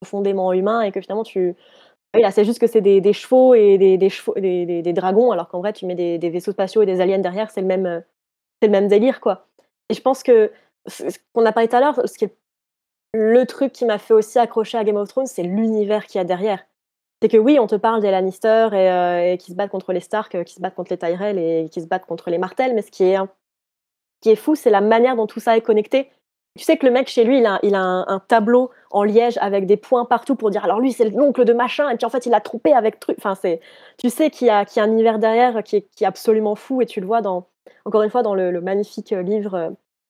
[0.00, 1.54] profondément humain et que finalement tu
[2.14, 5.60] oui, là, c'est juste que c'est des chevaux et des chevaux des dragons, alors qu'en
[5.60, 8.02] vrai, tu mets des vaisseaux spatiaux et des aliens derrière, c'est le même, heu,
[8.62, 9.48] c'est le même délire, quoi.
[9.90, 10.52] Et je pense que
[10.88, 12.00] ce qu'on a parlé tout à l'heure,
[13.14, 16.22] le truc qui m'a fait aussi accrocher à Game of Thrones, c'est l'univers qu'il y
[16.22, 16.64] a derrière.
[17.22, 20.00] C'est que oui, on te parle des Lannister et et qui se battent contre les
[20.00, 22.74] Stark, heu, qui se battent contre les Tyrell et qui se battent contre les Martell,
[22.74, 23.18] mais ce qui est
[24.20, 26.10] qui est fou, c'est la manière dont tout ça est connecté.
[26.56, 29.76] Tu sais que le mec chez lui, il a un tableau en liège avec des
[29.76, 32.34] points partout pour dire: «Alors lui, c'est l'oncle de machin et puis en fait, il
[32.34, 33.60] a trompé avec truc» enfin, c'est
[33.98, 36.86] tu sais qu'il y a y a un univers derrière qui est absolument fou et
[36.86, 37.46] tu le vois dans
[37.84, 39.56] encore une fois, dans le magnifique, heu, livre,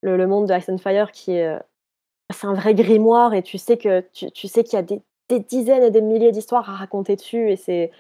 [0.03, 1.59] heu, Le monde de Ice and Fire qui est, heu,
[2.33, 5.41] c'est un vrai grimoire et tu sais que tu tu sais qu'il y a des
[5.41, 7.91] dizaines et des milliers d'histoires à raconter dessus et c'est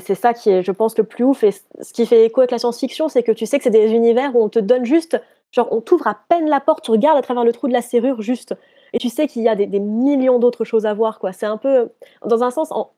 [0.00, 1.44] c'est ça qui est, je pense, le plus ouf.
[1.44, 3.92] Et ce qui fait écho avec la science-fiction, c'est que tu sais que c'est des
[3.92, 5.20] univers où on te donne juste
[5.54, 7.82] genre, on t'ouvre à peine la porte, tu regardes à travers le trou de la
[7.82, 8.54] serrure juste
[8.92, 11.32] et tu sais qu'il y a des millions d'autres choses à voir, quoi.
[11.32, 11.90] C'est un peu,
[12.24, 12.92] dans un sens, en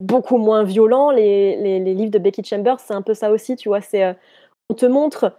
[0.00, 3.80] beaucoup moins violent, les livres de Becky Chambers, c'est un peu ça aussi, tu vois?
[3.80, 4.14] C'est, heu,
[4.70, 5.32] on te montre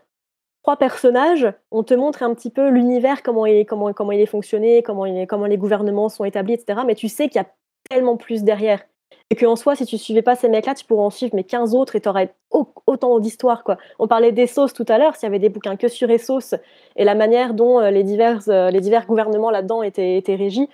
[0.64, 4.26] 3 personnages, on te montre un petit peu l'univers, comment il comment comment il est
[4.26, 7.46] fonctionné, comment est comment les gouvernements sont établis et cetera, mais tu sais qu'il y
[7.46, 7.48] a
[7.90, 8.82] tellement plus derrière
[9.30, 11.76] et qu'en soi, si tu suivais pas ces mecs-là, tu pourrais en suivre mais 15
[11.76, 13.64] autres et tu aurais au autant d'histoires.
[14.00, 16.56] On parlait d'Essos tout à l'heure, s'il y avait des bouquins que sur Essos
[16.96, 18.04] et la manière dont, heu, les
[18.50, 20.68] heu, les divers gouvernements là-dedans étaient étaient régis,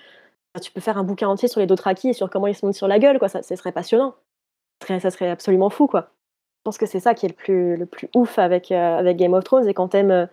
[0.56, 2.66] bah, tu peux faire un bouquin entier sur les Dothraki et sur comment ils se
[2.66, 3.30] montent sur la gueule, quoi.
[3.30, 4.16] Ça serait passionnant.
[4.88, 6.10] Ça serait absolument fou, quoi.
[6.62, 9.18] Je pense que c'est ça qui est le plus le plus ouf avec, heu, avec
[9.18, 10.28] Game of Thrones et quand tu aimes, heu,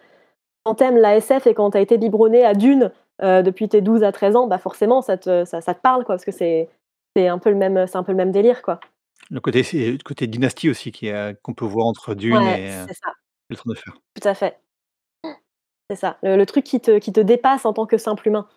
[0.64, 3.82] quand tu aimes la SF et quand tu as été biberonné à Dune, depuis tes
[3.82, 6.68] 12 à 13 ans, bah, forcément ça te ça te parle, quoi, parce que c'est
[7.16, 8.81] c'est un peu le même, c'est un peu le même délire, quoi.
[9.31, 12.35] Le côté c'est le côté dynastie aussi qui est, heu, qu'on peut voir entre Dune
[12.37, 13.12] Ouais, et c'est ça.
[13.49, 13.94] Le Trône de Fer.
[14.20, 14.61] Tout à fait.
[15.90, 18.49] C'est ça, le le truc qui te qui te dépasse en tant que simple humain.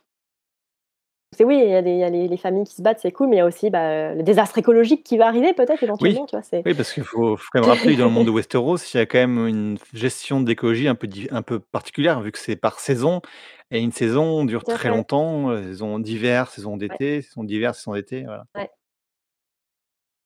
[1.34, 3.00] C'est oui, il y a des il y a les les familles qui se battent,
[3.00, 5.84] c'est cool, mais il y a aussi, bah, le désastre écologique qui va arriver peut-être
[6.00, 6.44] Oui, éventuellement, tu vois?
[6.66, 8.98] Oui, parce qu'il faut faut quand même rappeler que dans le monde de Westeros, il
[8.98, 12.40] y a quand même une gestion d'écologie un peu di un peu particulière vu que
[12.40, 13.22] c'est par saison
[13.72, 16.98] et une saison dure très longtemps, heu, saison d'hiver, saison Ouais.
[16.98, 18.46] d'été, saison d'hiver, saison d'été, voilà.
[18.56, 18.74] Ouais.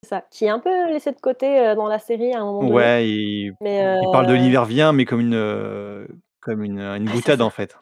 [0.03, 2.45] C'est ça, qui est un peu laissé de côté, heu, dans la série à un
[2.45, 6.07] moment donné, Ouais, il mais il parle de l'hiver vient, mais comme une,
[6.39, 7.77] comme une, une Ouais, boutade, en fait.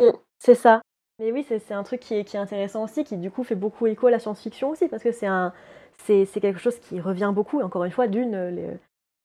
[0.00, 0.80] Mmh, c'est ça.
[1.18, 3.56] Mais oui, c'est un truc qui est qui est intéressant aussi, qui du coup fait
[3.56, 7.64] beaucoup écho à la science-fiction aussi, parce que c'est quelque chose qui revient beaucoup et
[7.64, 8.78] encore une fois, Dune, le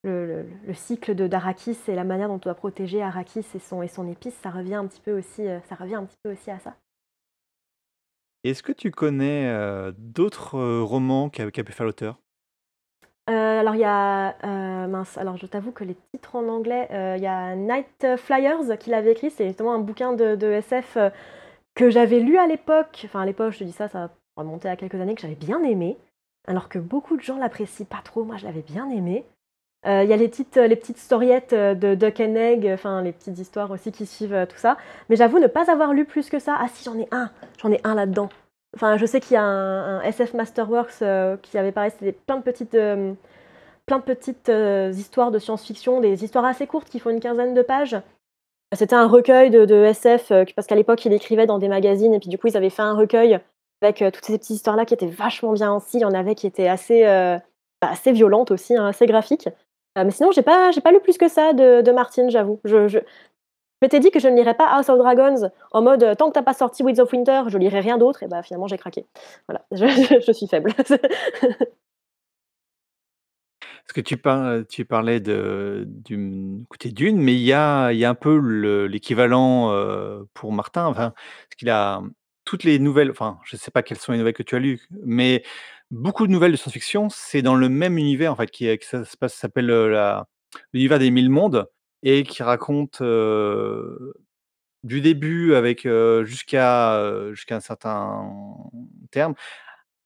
[0.03, 3.60] le le le cycle de d'Arrakis et la manière dont on doit protéger Arrakis et
[3.60, 6.17] son et son épice, ça revient un petit peu aussi, heu, ça revient un petit
[6.23, 6.75] peu aussi à ça.
[8.45, 12.21] Est-ce que tu connais, heu, d'autres, heu, romans qu'a pu faire l'auteur?
[13.25, 14.36] Alors il y a,
[14.88, 18.93] mince, alors je t'avoue que les titres en anglais, il y a Night Flyers qu'il
[18.93, 20.97] avait écrit, c'est justement un bouquin de de SF,
[21.76, 24.70] que j'avais lu à l'époque, enfin à l'époque, je te dis ça, ça va remonter
[24.70, 25.98] à quelques années, que j'avais bien aimé,
[26.48, 29.26] alors que beaucoup de gens l'apprécient pas trop, moi je l'avais bien aimé.
[29.86, 33.02] Heu, il y a les petites, les petites storiettes, heu, de Duck and Egg, enfin
[33.02, 34.78] les petites histoires aussi qui suivent, heu, tout ça,
[35.10, 36.58] mais j'avoue ne pas avoir lu plus que ça.
[36.60, 37.32] Ah si, j'en ai un,
[37.62, 38.30] j'en ai un là-dedans.
[38.76, 41.04] Enfin, je sais qu'il y a un SF Masterworks,
[41.44, 44.52] qui avait pareil, c'était plein de petites, plein de petites,
[44.98, 47.98] histoires de science-fiction, des histoires assez courtes qui font une quinzaine de pages.
[48.76, 52.20] C'était un recueil de SF, heu, parce qu'à l'époque, il écrivait dans des magazines et
[52.20, 53.40] puis du coup, ils avaient fait un recueil
[53.82, 55.98] avec, heu, toutes ces petites histoires-là qui étaient vachement bien aussi.
[55.98, 57.38] Il y en avait qui étaient assez, heu,
[57.82, 59.50] bah, assez violentes aussi, hein, assez graphiques.
[59.96, 62.60] Mais sinon, j'ai pas j'ai pas lu plus que ça de de Martin, j'avoue.
[62.64, 63.00] Je
[63.82, 66.40] m'étais dit que je ne lirais pas House of Dragons en mode, tant que tu
[66.40, 69.06] as pas sorti Winds of Winter, je lirai rien d'autre et bah, finalement, j'ai craqué.
[69.48, 70.74] Voilà, je suis faible.
[73.86, 74.17] Parce que tu
[74.69, 80.54] tu parlais du, côté Dune, mais il y a un peu le l'équivalent, heu, pour
[80.54, 82.02] Martin, enfin, parce qu'il a
[82.46, 84.82] toutes les nouvelles enfin, je sais pas quelles sont les nouvelles que tu as lues,
[85.06, 85.43] mais
[85.91, 88.69] beaucoup de nouvelles de science-fiction, c'est dans le même univers, en fait, qui
[89.28, 90.28] s'appelle, la
[90.74, 91.67] l'univers des Mille Mondes
[92.04, 93.02] et qui raconte,
[94.84, 95.88] du début avec,
[96.24, 98.30] jusqu'à, jusqu'à un certain
[99.12, 99.36] terme,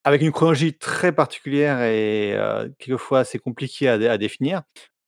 [0.08, 2.34] avec une chronologie très particulière et
[2.80, 4.62] quelquefois assez compliquée à dé à définir.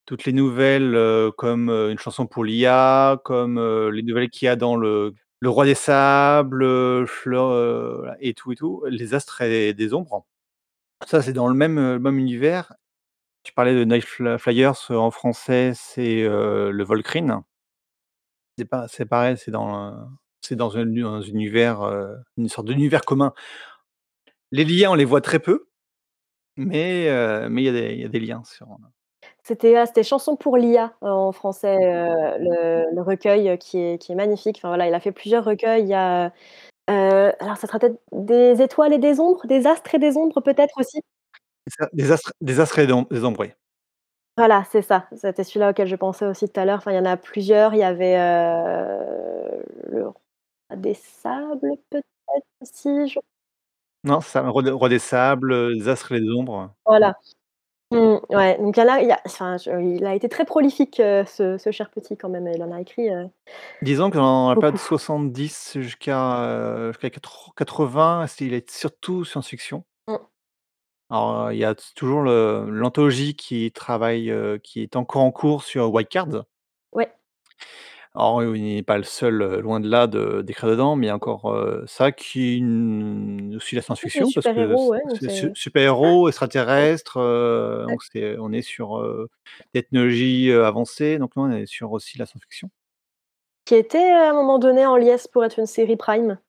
[0.06, 3.60] Toutes les nouvelles, comme, Une chanson pour Lia, comme,
[3.92, 6.66] les nouvelles qu'il y a dans le Le Roi des Sables,
[8.20, 10.26] et tout et tout, Les Astres et des Ombres.
[11.08, 11.78] Ça, c'est dans le même,
[12.18, 12.74] univers
[13.44, 17.42] Tu parlais de Night Fly Flyers, en français, c'est, le Volcrine.
[18.58, 20.10] C'est pareil, c'est dans,
[20.52, 21.84] dans un un univers,
[22.38, 23.34] une sorte d'univers commun.
[24.52, 25.68] Les liens, on les voit très peu,
[26.58, 28.68] mais il y a des il y a des liens sur,
[29.44, 34.12] C'était, ah, c'était «Chanson pour Lia» en français, heu, le le recueil qui est qui
[34.14, 34.58] est magnifique.
[34.60, 35.84] Enfin, voilà, il a fait plusieurs recueils.
[35.84, 36.34] Il y a,
[36.88, 40.76] alors ça sera peut-être «Des étoiles et des ombres», «Des astres et des ombres» peut-être
[40.80, 41.02] aussi?
[41.70, 43.52] Ça, «Des astres des astres et des om des ombres», oui.
[44.38, 45.08] Voilà, c'est ça.
[45.16, 46.78] C'était celui-là auquel je pensais aussi tout à l'heure.
[46.78, 47.74] Enfin, il y en a plusieurs.
[47.74, 48.16] Il y avait,
[49.88, 50.16] le Roi
[50.78, 52.06] des sables peut-être
[52.62, 53.20] aussi, je
[54.06, 56.74] Non, c'est ça, le Roi de Roi des sables, heu, Les astres et les ombres.
[56.86, 57.16] Voilà.
[57.92, 60.30] Mmh, ouais, donc il y en a il y a enfin, je il a été
[60.30, 62.48] très prolifique, heu, ce ce cher petit quand même.
[62.48, 63.30] Il en a écrit, heu
[63.82, 64.78] Disons que dans la période beaucoup.
[64.78, 69.86] 70 jusqu'à, heu, jusqu'à quatre 80, c'est il est surtout science-fiction.
[70.08, 70.30] Mmh.
[71.12, 75.32] Alors, il y a t toujours le l'anthologie qui travaille, heu, qui est encore en
[75.32, 76.44] cours sur Wildcard.
[76.94, 77.12] Ouais.
[78.16, 81.10] Alors, il n'est pas le seul, heu, loin de là, de d'écrire dedans, mais il
[81.10, 84.78] y a encore, heu, ça qui est une aussi la des science-fiction parce que super-héros,
[84.78, 86.28] c ouais, donc c'est su c'est super-héros,
[86.76, 86.90] ouais.
[86.98, 87.92] extraterrestres, heu, Ouais.
[87.92, 89.30] donc c'est on est sur, heu,
[89.74, 92.72] technologie, heu, avancée, donc nous, on est sur aussi la science-fiction.
[93.68, 96.40] Qui était, à un moment donné, en liesse pour être une série Prime.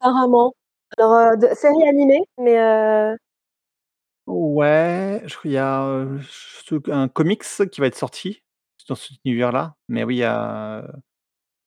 [0.00, 0.54] Apparemment.
[0.98, 3.16] Alors, heu, de série animée, mais heu
[4.26, 6.20] Ouais, je crois il y a, heu,
[6.92, 8.42] un comics qui va être sorti
[8.88, 10.82] dans cet univers-là, mais oui, il y a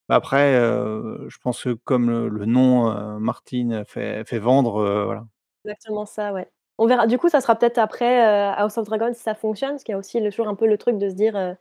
[0.09, 4.81] bah, après, heu, je pense que comme le le nom, heu, Martin fait fait vendre,
[4.81, 5.25] heu, voilà.
[5.65, 6.47] Exactement ça, ouais.
[6.77, 7.07] On verra.
[7.07, 9.93] Du coup, ça sera peut-être après, heu, House of Dragon si ça fonctionne, parce qu'il
[9.93, 11.55] y a aussi le toujours un peu le truc de se dire, heu: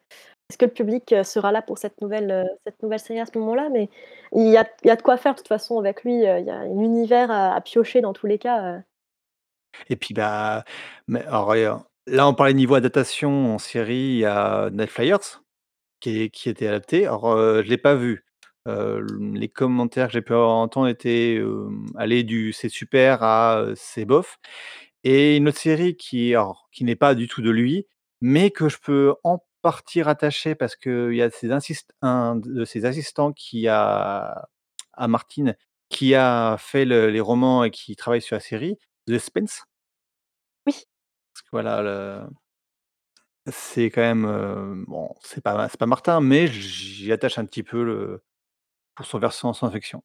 [0.50, 3.26] «Est-ce que le public, heu, sera là pour cette nouvelle, heu, cette nouvelle série à
[3.26, 3.90] ce moment-là?» mais
[4.34, 6.38] il y a il y a de quoi faire de toute façon avec lui, heu,
[6.40, 8.82] il y a un univers à à piocher dans tous les cas, heu
[9.90, 10.64] Et puis, bah,
[11.06, 11.70] mais alors heu,
[12.06, 15.43] là, on parlait niveau adaptation en série, il y a Night Flyers
[16.04, 17.06] qui est qui été adapté.
[17.06, 18.24] Alors, heu, je l'ai pas vu.
[18.68, 23.74] Heu, les commentaires que j'ai pu entendre étaient, hem, allaient du «c'est super» à, heu,
[23.76, 24.38] «c'est bof»
[25.04, 27.86] et une autre série qui alors qui n'est pas du tout de lui,
[28.22, 32.64] mais que je peux en partie rattacher parce qu'il y a ses insist un de
[32.64, 34.48] ses assistants qui a
[34.94, 35.54] à Martin,
[35.90, 39.64] qui a fait le les romans et qui travaille sur la série, The Spence.
[40.66, 40.74] Oui.
[41.34, 42.22] Parce que voilà le
[43.50, 47.62] c'est quand même, heu, bon, c'est pas c'est pas Martin, mais j'y attache un petit
[47.62, 48.22] peu le
[48.96, 50.02] pour son versant science-fiction.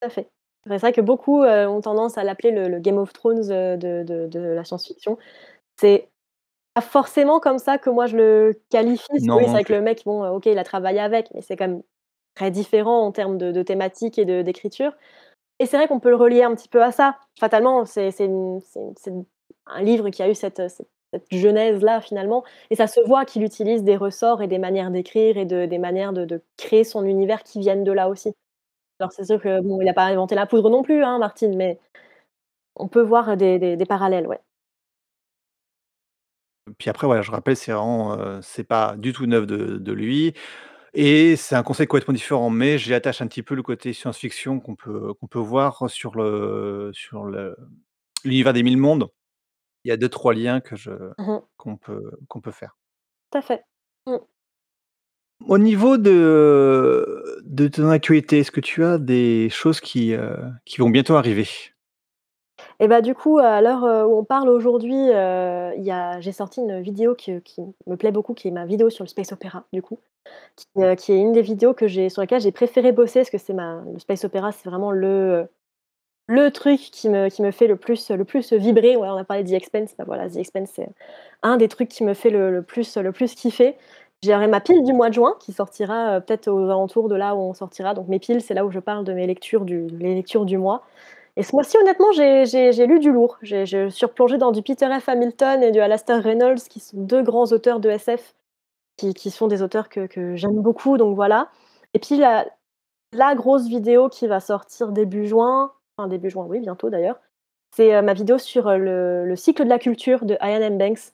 [0.00, 0.28] Tout à fait.
[0.66, 3.76] C'est vrai que beaucoup, heu, ont tendance à l'appeler le le Game of Thrones, heu,
[3.76, 5.18] de de de la science-fiction.
[5.78, 6.10] C'est
[6.74, 9.06] pas forcément comme ça que moi je le qualifie.
[9.10, 9.74] Parce que Non, oui, c'est non vrai que plus.
[9.74, 11.82] le mec, bon, heu, OK, il a travaillé avec, mais c'est quand même
[12.36, 14.94] très différent en termes de de thématiques et de d'écriture
[15.60, 17.18] et c'est vrai qu'on peut le relier un petit peu à ça.
[17.40, 19.24] Fatalement, c'est c'est une c'est une c'est une
[19.66, 23.24] un livre qui a eu cette, heu, cette cette genèse-là finalement et ça se voit
[23.24, 27.04] qu'il utilise des ressorts et des manières d'écrire et de des manières de créer son
[27.04, 28.34] univers qui viennent de là aussi.
[29.00, 31.52] Alors c'est sûr que bon, il a pas inventé la poudre non plus, hein, Martin,
[31.56, 31.78] mais
[32.76, 34.40] on peut voir des parallèles, ouais.
[36.78, 40.34] Puis après, voilà, je rappelle, c'est vraiment, heu, c'est pas du tout œuvre de lui
[40.94, 44.60] et c'est un concept complètement différent, mais j'y attache un petit peu le côté science-fiction
[44.60, 47.24] qu'on peut peut voir sur le sur
[48.24, 49.08] l'univers des Mille Mondes.
[49.84, 51.42] Il y a 2-3 liens que je Mmh mh.
[51.56, 52.76] qu'on peut qu'on peut faire.
[53.32, 53.64] Tout à fait.
[54.06, 54.16] Mmh.
[55.48, 60.78] Au niveau de de ton actualité, est-ce que tu as des choses qui, heu, qui
[60.80, 61.46] vont bientôt arriver?
[62.80, 66.20] Et bah, du coup, à l'heure, heu, où on parle aujourd'hui, heu, il y a
[66.20, 69.08] j'ai sorti une vidéo que qui me plaît beaucoup, qui est ma vidéo sur le
[69.08, 69.98] space opéra, du coup,
[70.56, 73.30] qui, heu, qui est une des vidéos que j'ai sur lesquelles j'ai préféré bosser parce
[73.30, 75.48] que c'est ma le space opéra, c'est vraiment le,
[76.32, 78.96] le truc qui me qui me fait le plus le plus vibrer.
[78.96, 80.88] Ouais, on a parlé de The Expanse, bah, voilà, The Expanse, c'est
[81.42, 83.76] un des trucs qui me fait le le plus le plus kiffer.
[84.24, 87.34] J'aurai ma pile du mois de juin qui sortira, heu, peut-être aux alentours de là
[87.34, 89.88] où on sortira, donc mes piles, c'est là où je parle de mes lectures du
[89.88, 90.82] les lectures du mois
[91.36, 93.38] et ce mois-ci, honnêtement, j'ai lu du lourd.
[93.42, 93.64] J'ai
[94.02, 95.08] replongée dans du Peter F.
[95.08, 98.34] Hamilton et du Alastair Reynolds qui sont 2 grands auteurs de SF
[98.98, 101.50] qui qui sont des auteurs que que j'aime beaucoup, donc voilà
[101.94, 102.46] et puis la
[103.12, 105.72] la grosse vidéo qui va sortir début juin,
[106.08, 107.20] début juin, oui, bientôt d'ailleurs,
[107.74, 110.78] c'est, heu, ma vidéo sur, heu, le le cycle de la culture de Iain M.
[110.78, 111.12] Banks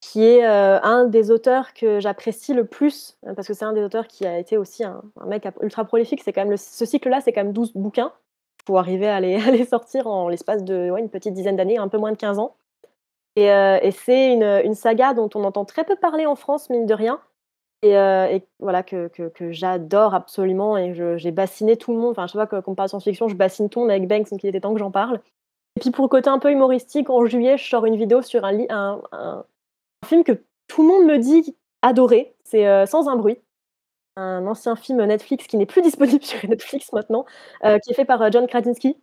[0.00, 3.82] qui est, heu, un des auteurs que j'apprécie le plus, parce que c'est un des
[3.82, 6.22] auteurs qui a été aussi un mec ultra prolifique.
[6.22, 8.12] C'est quand même le ce cycle-là, c'est quand même 12 bouquins
[8.64, 12.12] pour arriver à les sortir en l'espace de, une petite dizaine d'années, un peu moins
[12.12, 12.54] de 15 ans
[13.36, 16.94] et c'est une, une saga dont on entend très peu parler en France, mine de
[16.94, 17.20] rien
[17.82, 22.10] et heu et voilà, que que j'adore absolument et je j'ai bassiné tout le monde.
[22.12, 24.42] Enfin, chaque fois que qu'on parle science-fiction, je bassine tout le monde avec Banks, donc
[24.42, 25.20] il était temps que j'en parle
[25.76, 28.44] Et puis pour le côté un peu humoristique, en juillet, je sors une vidéo sur
[28.44, 29.02] un
[30.06, 30.32] film que
[30.68, 33.38] tout le monde me dit adorer, c'est, heu, Sans un bruit.
[34.16, 37.26] Un ancien film Netflix qui n'est plus disponible sur Netflix maintenant,
[37.64, 38.96] heu, qui est fait par, John Krasinski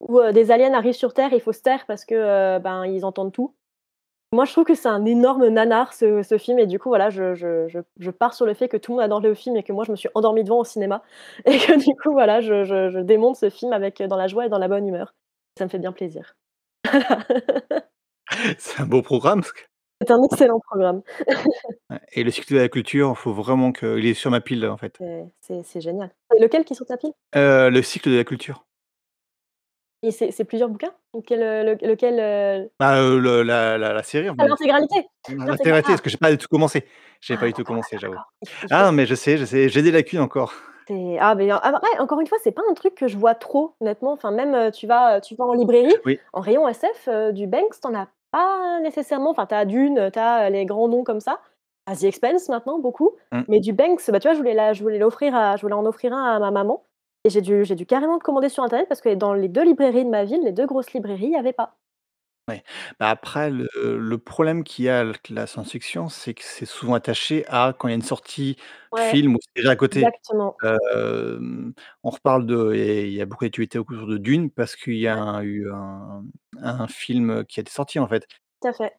[0.00, 3.04] où, des aliens arrivent sur Terre et il faut se taire parce que, ben, ils
[3.04, 3.54] entendent tout.
[4.34, 7.10] Moi, je trouve que c'est un énorme nanar ce ce film et du coup, voilà,
[7.10, 9.56] je je je je pars sur le fait que tout le monde adore le film
[9.56, 11.02] et que moi, je me suis endormie devant au cinéma
[11.44, 14.58] et que du coup, voilà, je démonte ce film avec, dans la joie et dans
[14.58, 15.14] la bonne humeur.
[15.58, 16.34] Ça me fait bien plaisir.
[18.58, 19.42] C'est un beau programme
[20.00, 21.02] C'est un excellent programme.
[22.12, 24.98] Et le cycle de la culture, faut vraiment qu'il est sur ma pile, en fait.
[25.40, 26.10] C'est génial.
[26.34, 27.12] Et lequel qui est sur ta pile?
[27.36, 28.64] Heu, le cycle de la culture.
[30.04, 30.92] Et c'est c'est plusieurs bouquins?
[31.12, 34.48] Ou quel, heu, le lequel, heu Bah, le la la la série, en Ah fait.
[34.48, 35.08] l'intégralité?
[35.46, 35.94] L'intégra L'intégralité ah!
[35.94, 36.86] parce que j'ai pas du tout commencé.
[37.20, 38.20] J'ai Ah pas du tout commencé, j'avoue.
[38.20, 38.32] d'accord.
[38.42, 40.54] Il f il faut Ah mais je sais, je sais, j'ai des lacunes encore.
[40.88, 43.34] C'est ah beh, ah bah, encore une fois, c'est pas un truc que je vois
[43.36, 44.12] trop honnêtement.
[44.12, 46.22] Enfin même, heu, tu vas, tu vas en librairie, Oui.
[46.32, 49.30] en rayon SF, du Banks, tu en as pas nécessairement.
[49.30, 51.40] Enfin, tu as Dune, heu, tu as, heu, les grands noms comme ça.
[51.86, 53.12] As The Expanse maintenant, beaucoup.
[53.32, 53.44] Mmh.
[53.46, 55.74] Mais du Banks, bah, tu vois, je voulais la je voulais l'offrir à je voulais
[55.74, 56.84] en offrir un à ma maman
[57.24, 60.04] et j'ai dû j'ai dû carrément commander sur internet parce que dans les 2 librairies
[60.04, 61.76] de ma ville, les 2 grosses librairies, il y avait pas.
[62.48, 62.64] Ouais.
[62.98, 66.94] Bah, après le le problème qu'il y a avec la science-fiction, c'est que c'est souvent
[66.94, 68.56] attaché à quand il y a une sortie
[68.92, 70.10] Ouais, film ou série à côté.
[70.10, 70.62] exactement.
[70.62, 74.96] Hem, on reparle de et il y a beaucoup d'actualités autour de Dune parce qu'il
[74.98, 75.22] y a Ouais.
[75.22, 76.24] un eu un
[76.62, 78.26] un film, qui était sorti, en fait.
[78.62, 78.92] Tout à fait.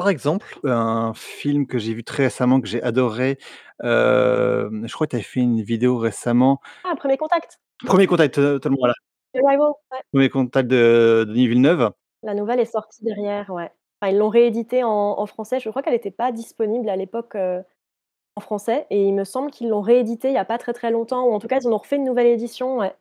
[0.00, 3.36] Par exemple, un film que j'ai vu très récemment, que j'ai adoré,
[3.82, 6.62] je crois que tu avais fait une vidéo récemment.
[6.84, 7.60] Ah, 1er contact?
[7.84, 8.94] 1er contact, totalement, voilà.
[9.34, 9.98] Arrival, ouais.
[10.14, 11.90] 1er contact de Denis Villeneuve.
[12.22, 13.70] La nouvelle est sortie derrière, ouais.
[14.00, 15.60] Enfin, ils l'ont rééditée en en français.
[15.60, 17.62] Je crois qu'elle était pas disponible à l'époque, heu,
[18.36, 20.90] en français et il me semble qu'ils l'ont rééditée il y a pas très, très
[20.90, 22.94] longtemps ou en tout cas, ils en ont refait une nouvelle édition, ouais.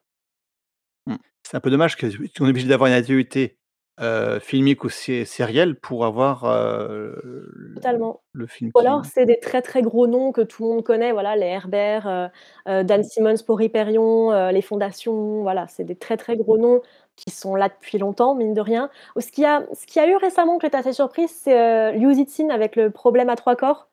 [1.05, 1.15] Mmh.
[1.43, 2.07] C'est un peu dommage que
[2.37, 3.58] qu'on est obligé d'avoir une actualité,
[4.01, 8.21] heu, filmique ou sé sérielle pour avoir, le Totalement.
[8.33, 10.83] le film Ou alors qui c'est des très, très gros noms que tout le monde
[10.83, 12.27] connaît, voilà, les Herbert, heu
[12.71, 16.81] heu, Dan Simmons pour Hyperion, les Fondations, voilà, c'est des très, très gros noms
[17.15, 18.89] qui sont là depuis longtemps, mine de rien.
[19.15, 21.31] Ou ce qu'il y a ce qu'il y a eu récemment que j'étais assez surprise,
[21.31, 23.89] c'est, Liu Cixin avec Le Problème à trois corps,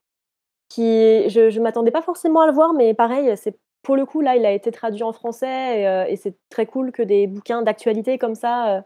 [0.70, 4.20] qui je je m'attendais pas forcément à le voir, mais pareil, c'est pour le coup,
[4.22, 8.18] là, il a été traduit en français et c'est très cool que des bouquins d'actualité
[8.18, 8.84] comme ça,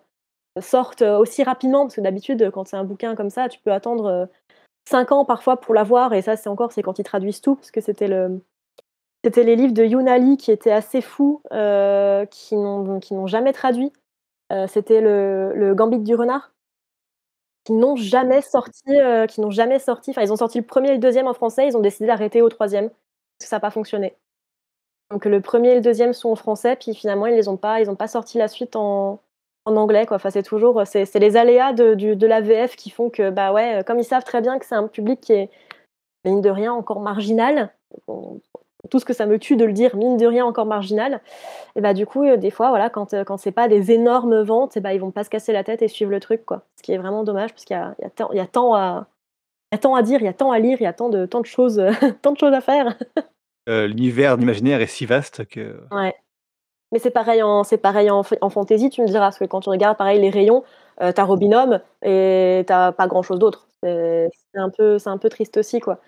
[0.60, 1.82] sortent, heu, aussi rapidement.
[1.84, 4.28] Parce que d'habitude, quand c'est un bouquin comme ça, tu peux attendre, heu,
[4.88, 7.70] 5 ans parfois pour l'avoir et ça, c'est encore c'est quand ils traduisent tout, parce
[7.72, 8.40] que c'était le
[9.24, 13.92] c'était les livres de Lee qui étaient assez fous, heu, qui n'ont n'ont jamais traduit.
[14.68, 16.52] C'était le le Gambit du renard
[17.66, 18.82] qui n'ont jamais sorti,
[19.28, 20.10] qui n'ont jamais sorti.
[20.10, 22.40] Enfin, ils ont sorti le 1er et le 2e en français, ils ont décidé d'arrêter
[22.42, 22.98] au 3e parce
[23.40, 24.16] que ça a pas fonctionné.
[25.10, 27.80] Donc le 1er et le 2e sont en français, puis finalement, ils les ont pas
[27.80, 29.20] ils ont pas sorti la suite en
[29.64, 30.16] en anglais, quoi.
[30.16, 33.10] Enfin, c'est toujours, heu, c'est c'est les aléas de du de la VF qui font
[33.10, 35.50] que, bah, ouais, comme ils savent très bien que c'est un public qui est,
[36.24, 37.72] mine de rien, encore marginal,
[38.90, 41.20] tout ce que ça me tue de le dire, mine de rien, encore marginal
[41.76, 44.76] et bah, du coup, heu, des fois, voilà, quand, quand c'est pas des énormes ventes
[44.76, 46.62] et bah, ils vont pas se casser la tête et suivre le truc, quoi.
[46.76, 48.40] Ce qui est vraiment dommage parce qu'il y a il y a tant il y
[48.40, 49.06] a tant à
[49.72, 50.92] il y a tant à dire, il y a tant à lire, il y a
[50.92, 51.82] tant de tant de choses,
[52.22, 52.96] tant de choses à faire.
[53.66, 56.14] L'univers d'imaginaire est si vaste que Ouais.
[56.92, 59.68] Mais c'est pareil en c'est pareil en fantasy, tu me diras, parce que quand tu
[59.68, 60.64] regardes, pareil, les rayons,
[61.00, 63.68] heu, tu as Robin Hood et tu as pas grand chose d'autre.
[63.82, 66.00] C'est c'est un peu c'est un peu triste aussi, quoi.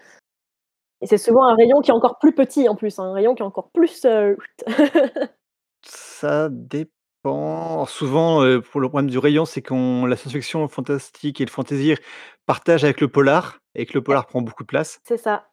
[1.00, 3.42] Et c'est souvent un rayon qui est encore plus petit, en plus, un rayon qui
[3.42, 4.36] est encore plus, heu
[5.84, 7.86] Ça dépend.
[7.86, 11.94] Souvent, heu, pour le problème du rayon, c'est qu'on la science-fiction fantastique et le fantasy
[12.46, 15.00] partagent avec le polar et que le polar prend beaucoup de place.
[15.04, 15.46] C'est ça.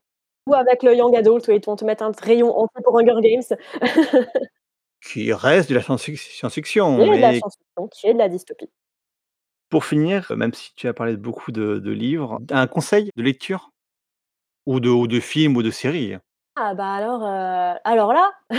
[0.47, 3.21] Ou avec le young adult, où ils vont te mettre un rayon entier pour Hunger
[3.21, 3.57] Games.
[5.01, 8.69] Qui reste de la science-fiction, est de la mais science-fiction, qui est de la dystopie.
[9.69, 13.23] Pour finir, même si tu as parlé de beaucoup de de livres, un conseil de
[13.23, 13.71] lecture?
[14.67, 16.17] Ou de ou de film ou de série?
[16.55, 18.57] Ah bah, alors, heu, alors là, heu,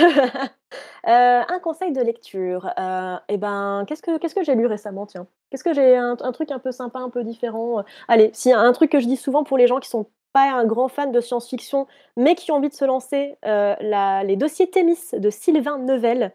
[1.07, 5.27] un conseil de lecture, heu et ben, qu'est-ce que qu'est-ce que j'ai lu récemment, tiens?
[5.51, 7.85] Qu'est-ce que j'ai un un truc un peu sympa, un peu différent?
[8.09, 10.65] Allez, si, un truc que je dis souvent pour les gens qui sont pas un
[10.65, 14.99] grand fan de science-fiction, mais qui ont envie de se lancer, la Les Dossiers Thémis
[15.13, 16.33] de Sylvain Neuvel,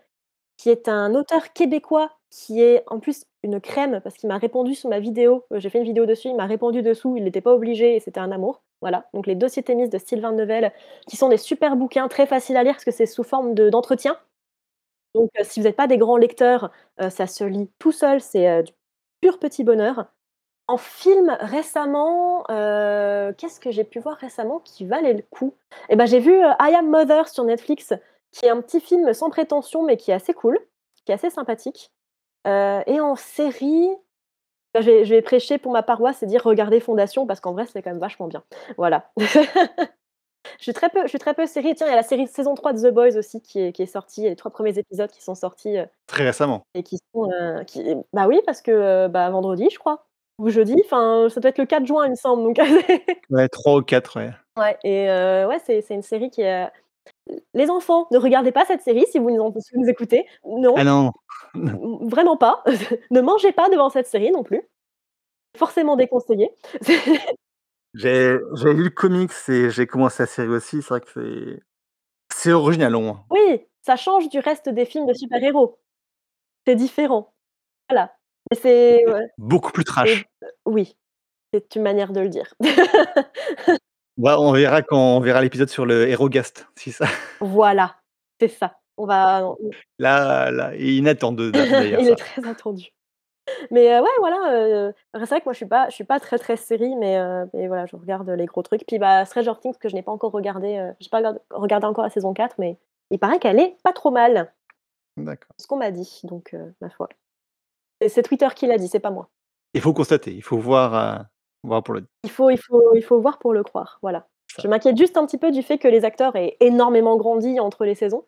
[0.57, 4.75] qui est un auteur québécois qui est, en plus, une crème parce qu'il m'a répondu
[4.75, 5.45] sous ma vidéo.
[5.53, 7.99] Heu, j'ai fait une vidéo dessus, il m'a répondu dessous, il était pas obligé et
[8.01, 8.61] c'était un amour.
[8.81, 10.73] Voilà, donc Les Dossiers Thémis de Sylvain Neuvel,
[11.07, 13.69] qui sont des super bouquins très faciles à lire parce que c'est sous forme de
[13.69, 14.17] d'entretien.
[15.15, 16.71] Donc heu, si vous êtes pas des grands lecteurs,
[17.09, 18.73] ça se lit tout seul, c'est, du
[19.21, 20.07] pur petit bonheur.
[20.67, 25.53] En film, récemment, heu, qu'est-ce que j'ai pu voir récemment qui valait le coup?
[25.89, 27.93] Et bah, j'ai vu, heu, I Am Mother sur Netflix,
[28.31, 30.57] qui est un petit film sans prétention, mais qui est assez cool,
[31.05, 31.91] qui est assez sympathique.
[32.47, 33.89] Heu et en série,
[34.73, 37.53] bah, je vais je vais prêcher pour ma paroisse et dire: «Regardez Fondation» parce qu'en
[37.53, 38.43] vrai, c'est quand même vachement bien.
[38.77, 39.11] Voilà.
[40.59, 41.75] Je suis très peu je suis très peu série.
[41.75, 43.83] Tiens, il y a la série saison 3 de The Boys aussi qui est qui
[43.83, 44.21] est sortie.
[44.21, 46.63] Il y a les 3 premiers épisodes qui sont sortis, Très récemment.
[46.75, 47.29] et qui sont,
[47.67, 50.05] qui bah, oui, parce que, bah, vendredi, je crois
[50.37, 52.57] ou jeudi, enfin, ça doit être le 4 juin, il me semble, donc
[53.29, 54.31] Ouais, 3 ou 4, ouais.
[54.57, 56.67] Ouais et heu, ouais, c'est c'est une série qui est,
[57.53, 60.25] les enfants, ne regardez pas cette série si vous nous si nous écoutez.
[60.45, 61.11] Non, Ah non!
[61.53, 62.63] vraiment pas.
[63.11, 64.61] Ne mangez pas devant cette série non plus.
[65.57, 66.51] Forcément déconseillé.
[67.93, 70.81] J'ai j'ai lu le comics et j'ai commencé la série aussi.
[70.81, 71.63] C'est vrai que c'est
[72.33, 73.25] c'est original au moins.
[73.29, 75.79] Oui, ça change du reste des films de super-héros.
[76.67, 77.33] C'est différent.
[77.89, 78.15] Voilà
[78.53, 80.25] c'est ouais beaucoup plus trash.
[80.65, 80.95] oui,
[81.53, 82.53] c'est une manière de le dire.
[84.17, 87.05] Bah, on verra quand on verra l'épisode sur le HeroGast, si ça
[87.41, 87.97] Voilà,
[88.39, 88.79] c'est ça.
[88.95, 89.41] On va
[89.99, 92.93] là là d'ailleurs Il est très attendu.
[93.71, 96.21] Mais heu, ouais, voilà, heu, c'est vrai que moi je suis pas je suis pas
[96.21, 97.19] très, très série mais
[97.53, 98.85] mais voilà, je regarde les gros trucs.
[98.87, 102.05] Puis, bah, Stranger Things que je n'ai pas encore regardé, heu, j'ai pas regardé encore
[102.05, 102.77] la saison 4 mais
[103.11, 104.53] il paraît qu'elle est pas trop mal.
[105.17, 105.51] D'accord.
[105.59, 107.09] Ce qu'on m'a dit donc ma foi.
[108.07, 109.29] C'est Twitter qui l'a dit, c'est pas moi.
[109.73, 111.25] Il faut constater, il faut voir,
[111.63, 114.27] voir pour le Il faut il faut il faut voir pour le croire, voilà.
[114.55, 114.61] Ça.
[114.63, 117.83] Je m'inquiète juste un petit peu du fait que les acteurs aient énormément grandi entre
[117.85, 118.25] les saisons.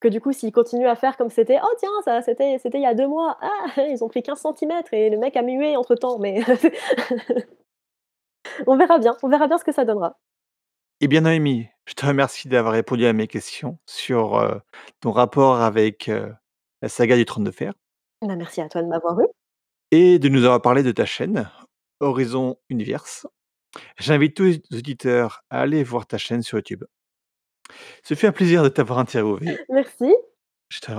[0.00, 2.82] Que du coup, s'ils continuent à faire comme c'était: «Oh tiens, ça c'était c'était il
[2.84, 3.36] y a 2 mois.
[3.42, 6.42] Ah, ils ont pris 15 centimètres et le mec a mué entre temps» mais
[8.66, 10.16] on verra bien, on verra bien ce que ça donnera.
[11.00, 14.60] Eh bien Noémie, je te remercie d'avoir répondu à mes questions sur, heu,
[15.00, 16.32] ton rapport avec, heu,
[16.82, 17.72] la saga du Trône de Fer
[18.22, 19.26] Bah, merci à toi de m'avoir eue.
[19.90, 21.50] et de nous avoir parlé de ta chaîne,
[22.00, 23.26] Horizon Universe.
[23.98, 26.84] J'invite tous les auditeurs à aller voir ta chaîne sur YouTube.
[28.04, 29.58] Ce fut un plaisir de t'avoir interviewé.
[29.70, 30.14] Merci.
[30.68, 30.90] Je te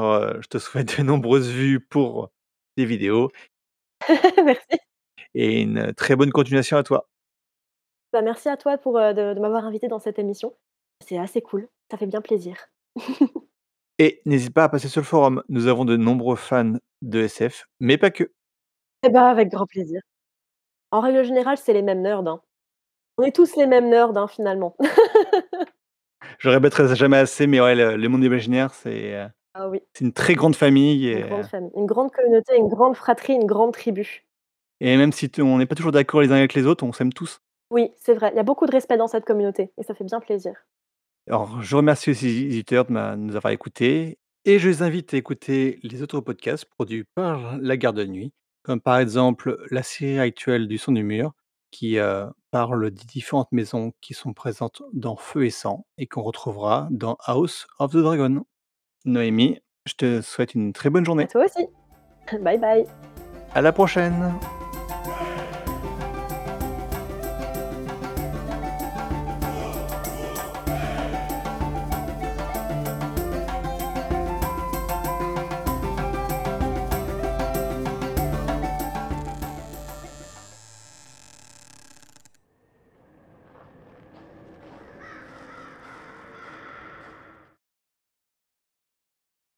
[0.41, 2.31] je te souhaite de nombreuses vues pour
[2.75, 3.29] tes vidéos
[4.45, 4.79] Merci.
[5.35, 7.09] et une très bonne continuation à toi.
[8.11, 10.55] Bah, merci à toi pour, heu, de de m'avoir invitée dans cette émission.
[11.07, 12.57] C'est assez cool, ça fait bien plaisir.
[13.99, 17.67] Et n'hésite pas à passer sur le forum, nous avons de nombreux fans de SF,
[17.79, 18.31] mais pas que.
[19.03, 20.01] Et bah, avec grand plaisir.
[20.91, 22.41] En règle générale, c'est les mêmes nerds, hein.
[23.17, 24.75] On est tous les mêmes nerds, hein, finalement.
[26.39, 29.81] Je répéterai jamais assez, mais ouais, le le monde imaginaire, c'est, heu, Ah oui.
[29.93, 32.95] c'est une très grande famille Une et grande heu famille, une grande communauté, une grande
[32.97, 34.25] fratrie, une grande tribu.
[34.81, 36.93] et même si t on n'est pas toujours d'accord les uns avec les autres, on
[36.93, 37.39] s'aime tous.
[37.71, 40.03] Oui, c'est vrai, il y a beaucoup de respect dans cette communauté et ça fait
[40.05, 40.53] bien plaisir.
[41.29, 45.13] Alors, je remercie aussi les éditeurs de m'a nous avoir écoutés et je les invite
[45.13, 49.83] à écouter les autres podcasts produits par La Garde de Nuit, comme par exemple la
[49.83, 51.31] série actuelle du Son du Mur
[51.71, 56.21] qui, heu, parle des différentes maisons qui sont présentes dans Feu et Sang et qu'on
[56.21, 58.45] retrouvera dans House of the Dragon.
[59.05, 61.27] Noémie, je te souhaite une très bonne À journée.
[61.27, 61.65] toi aussi.
[62.41, 62.85] Bye bye.
[63.55, 64.33] À la prochaine.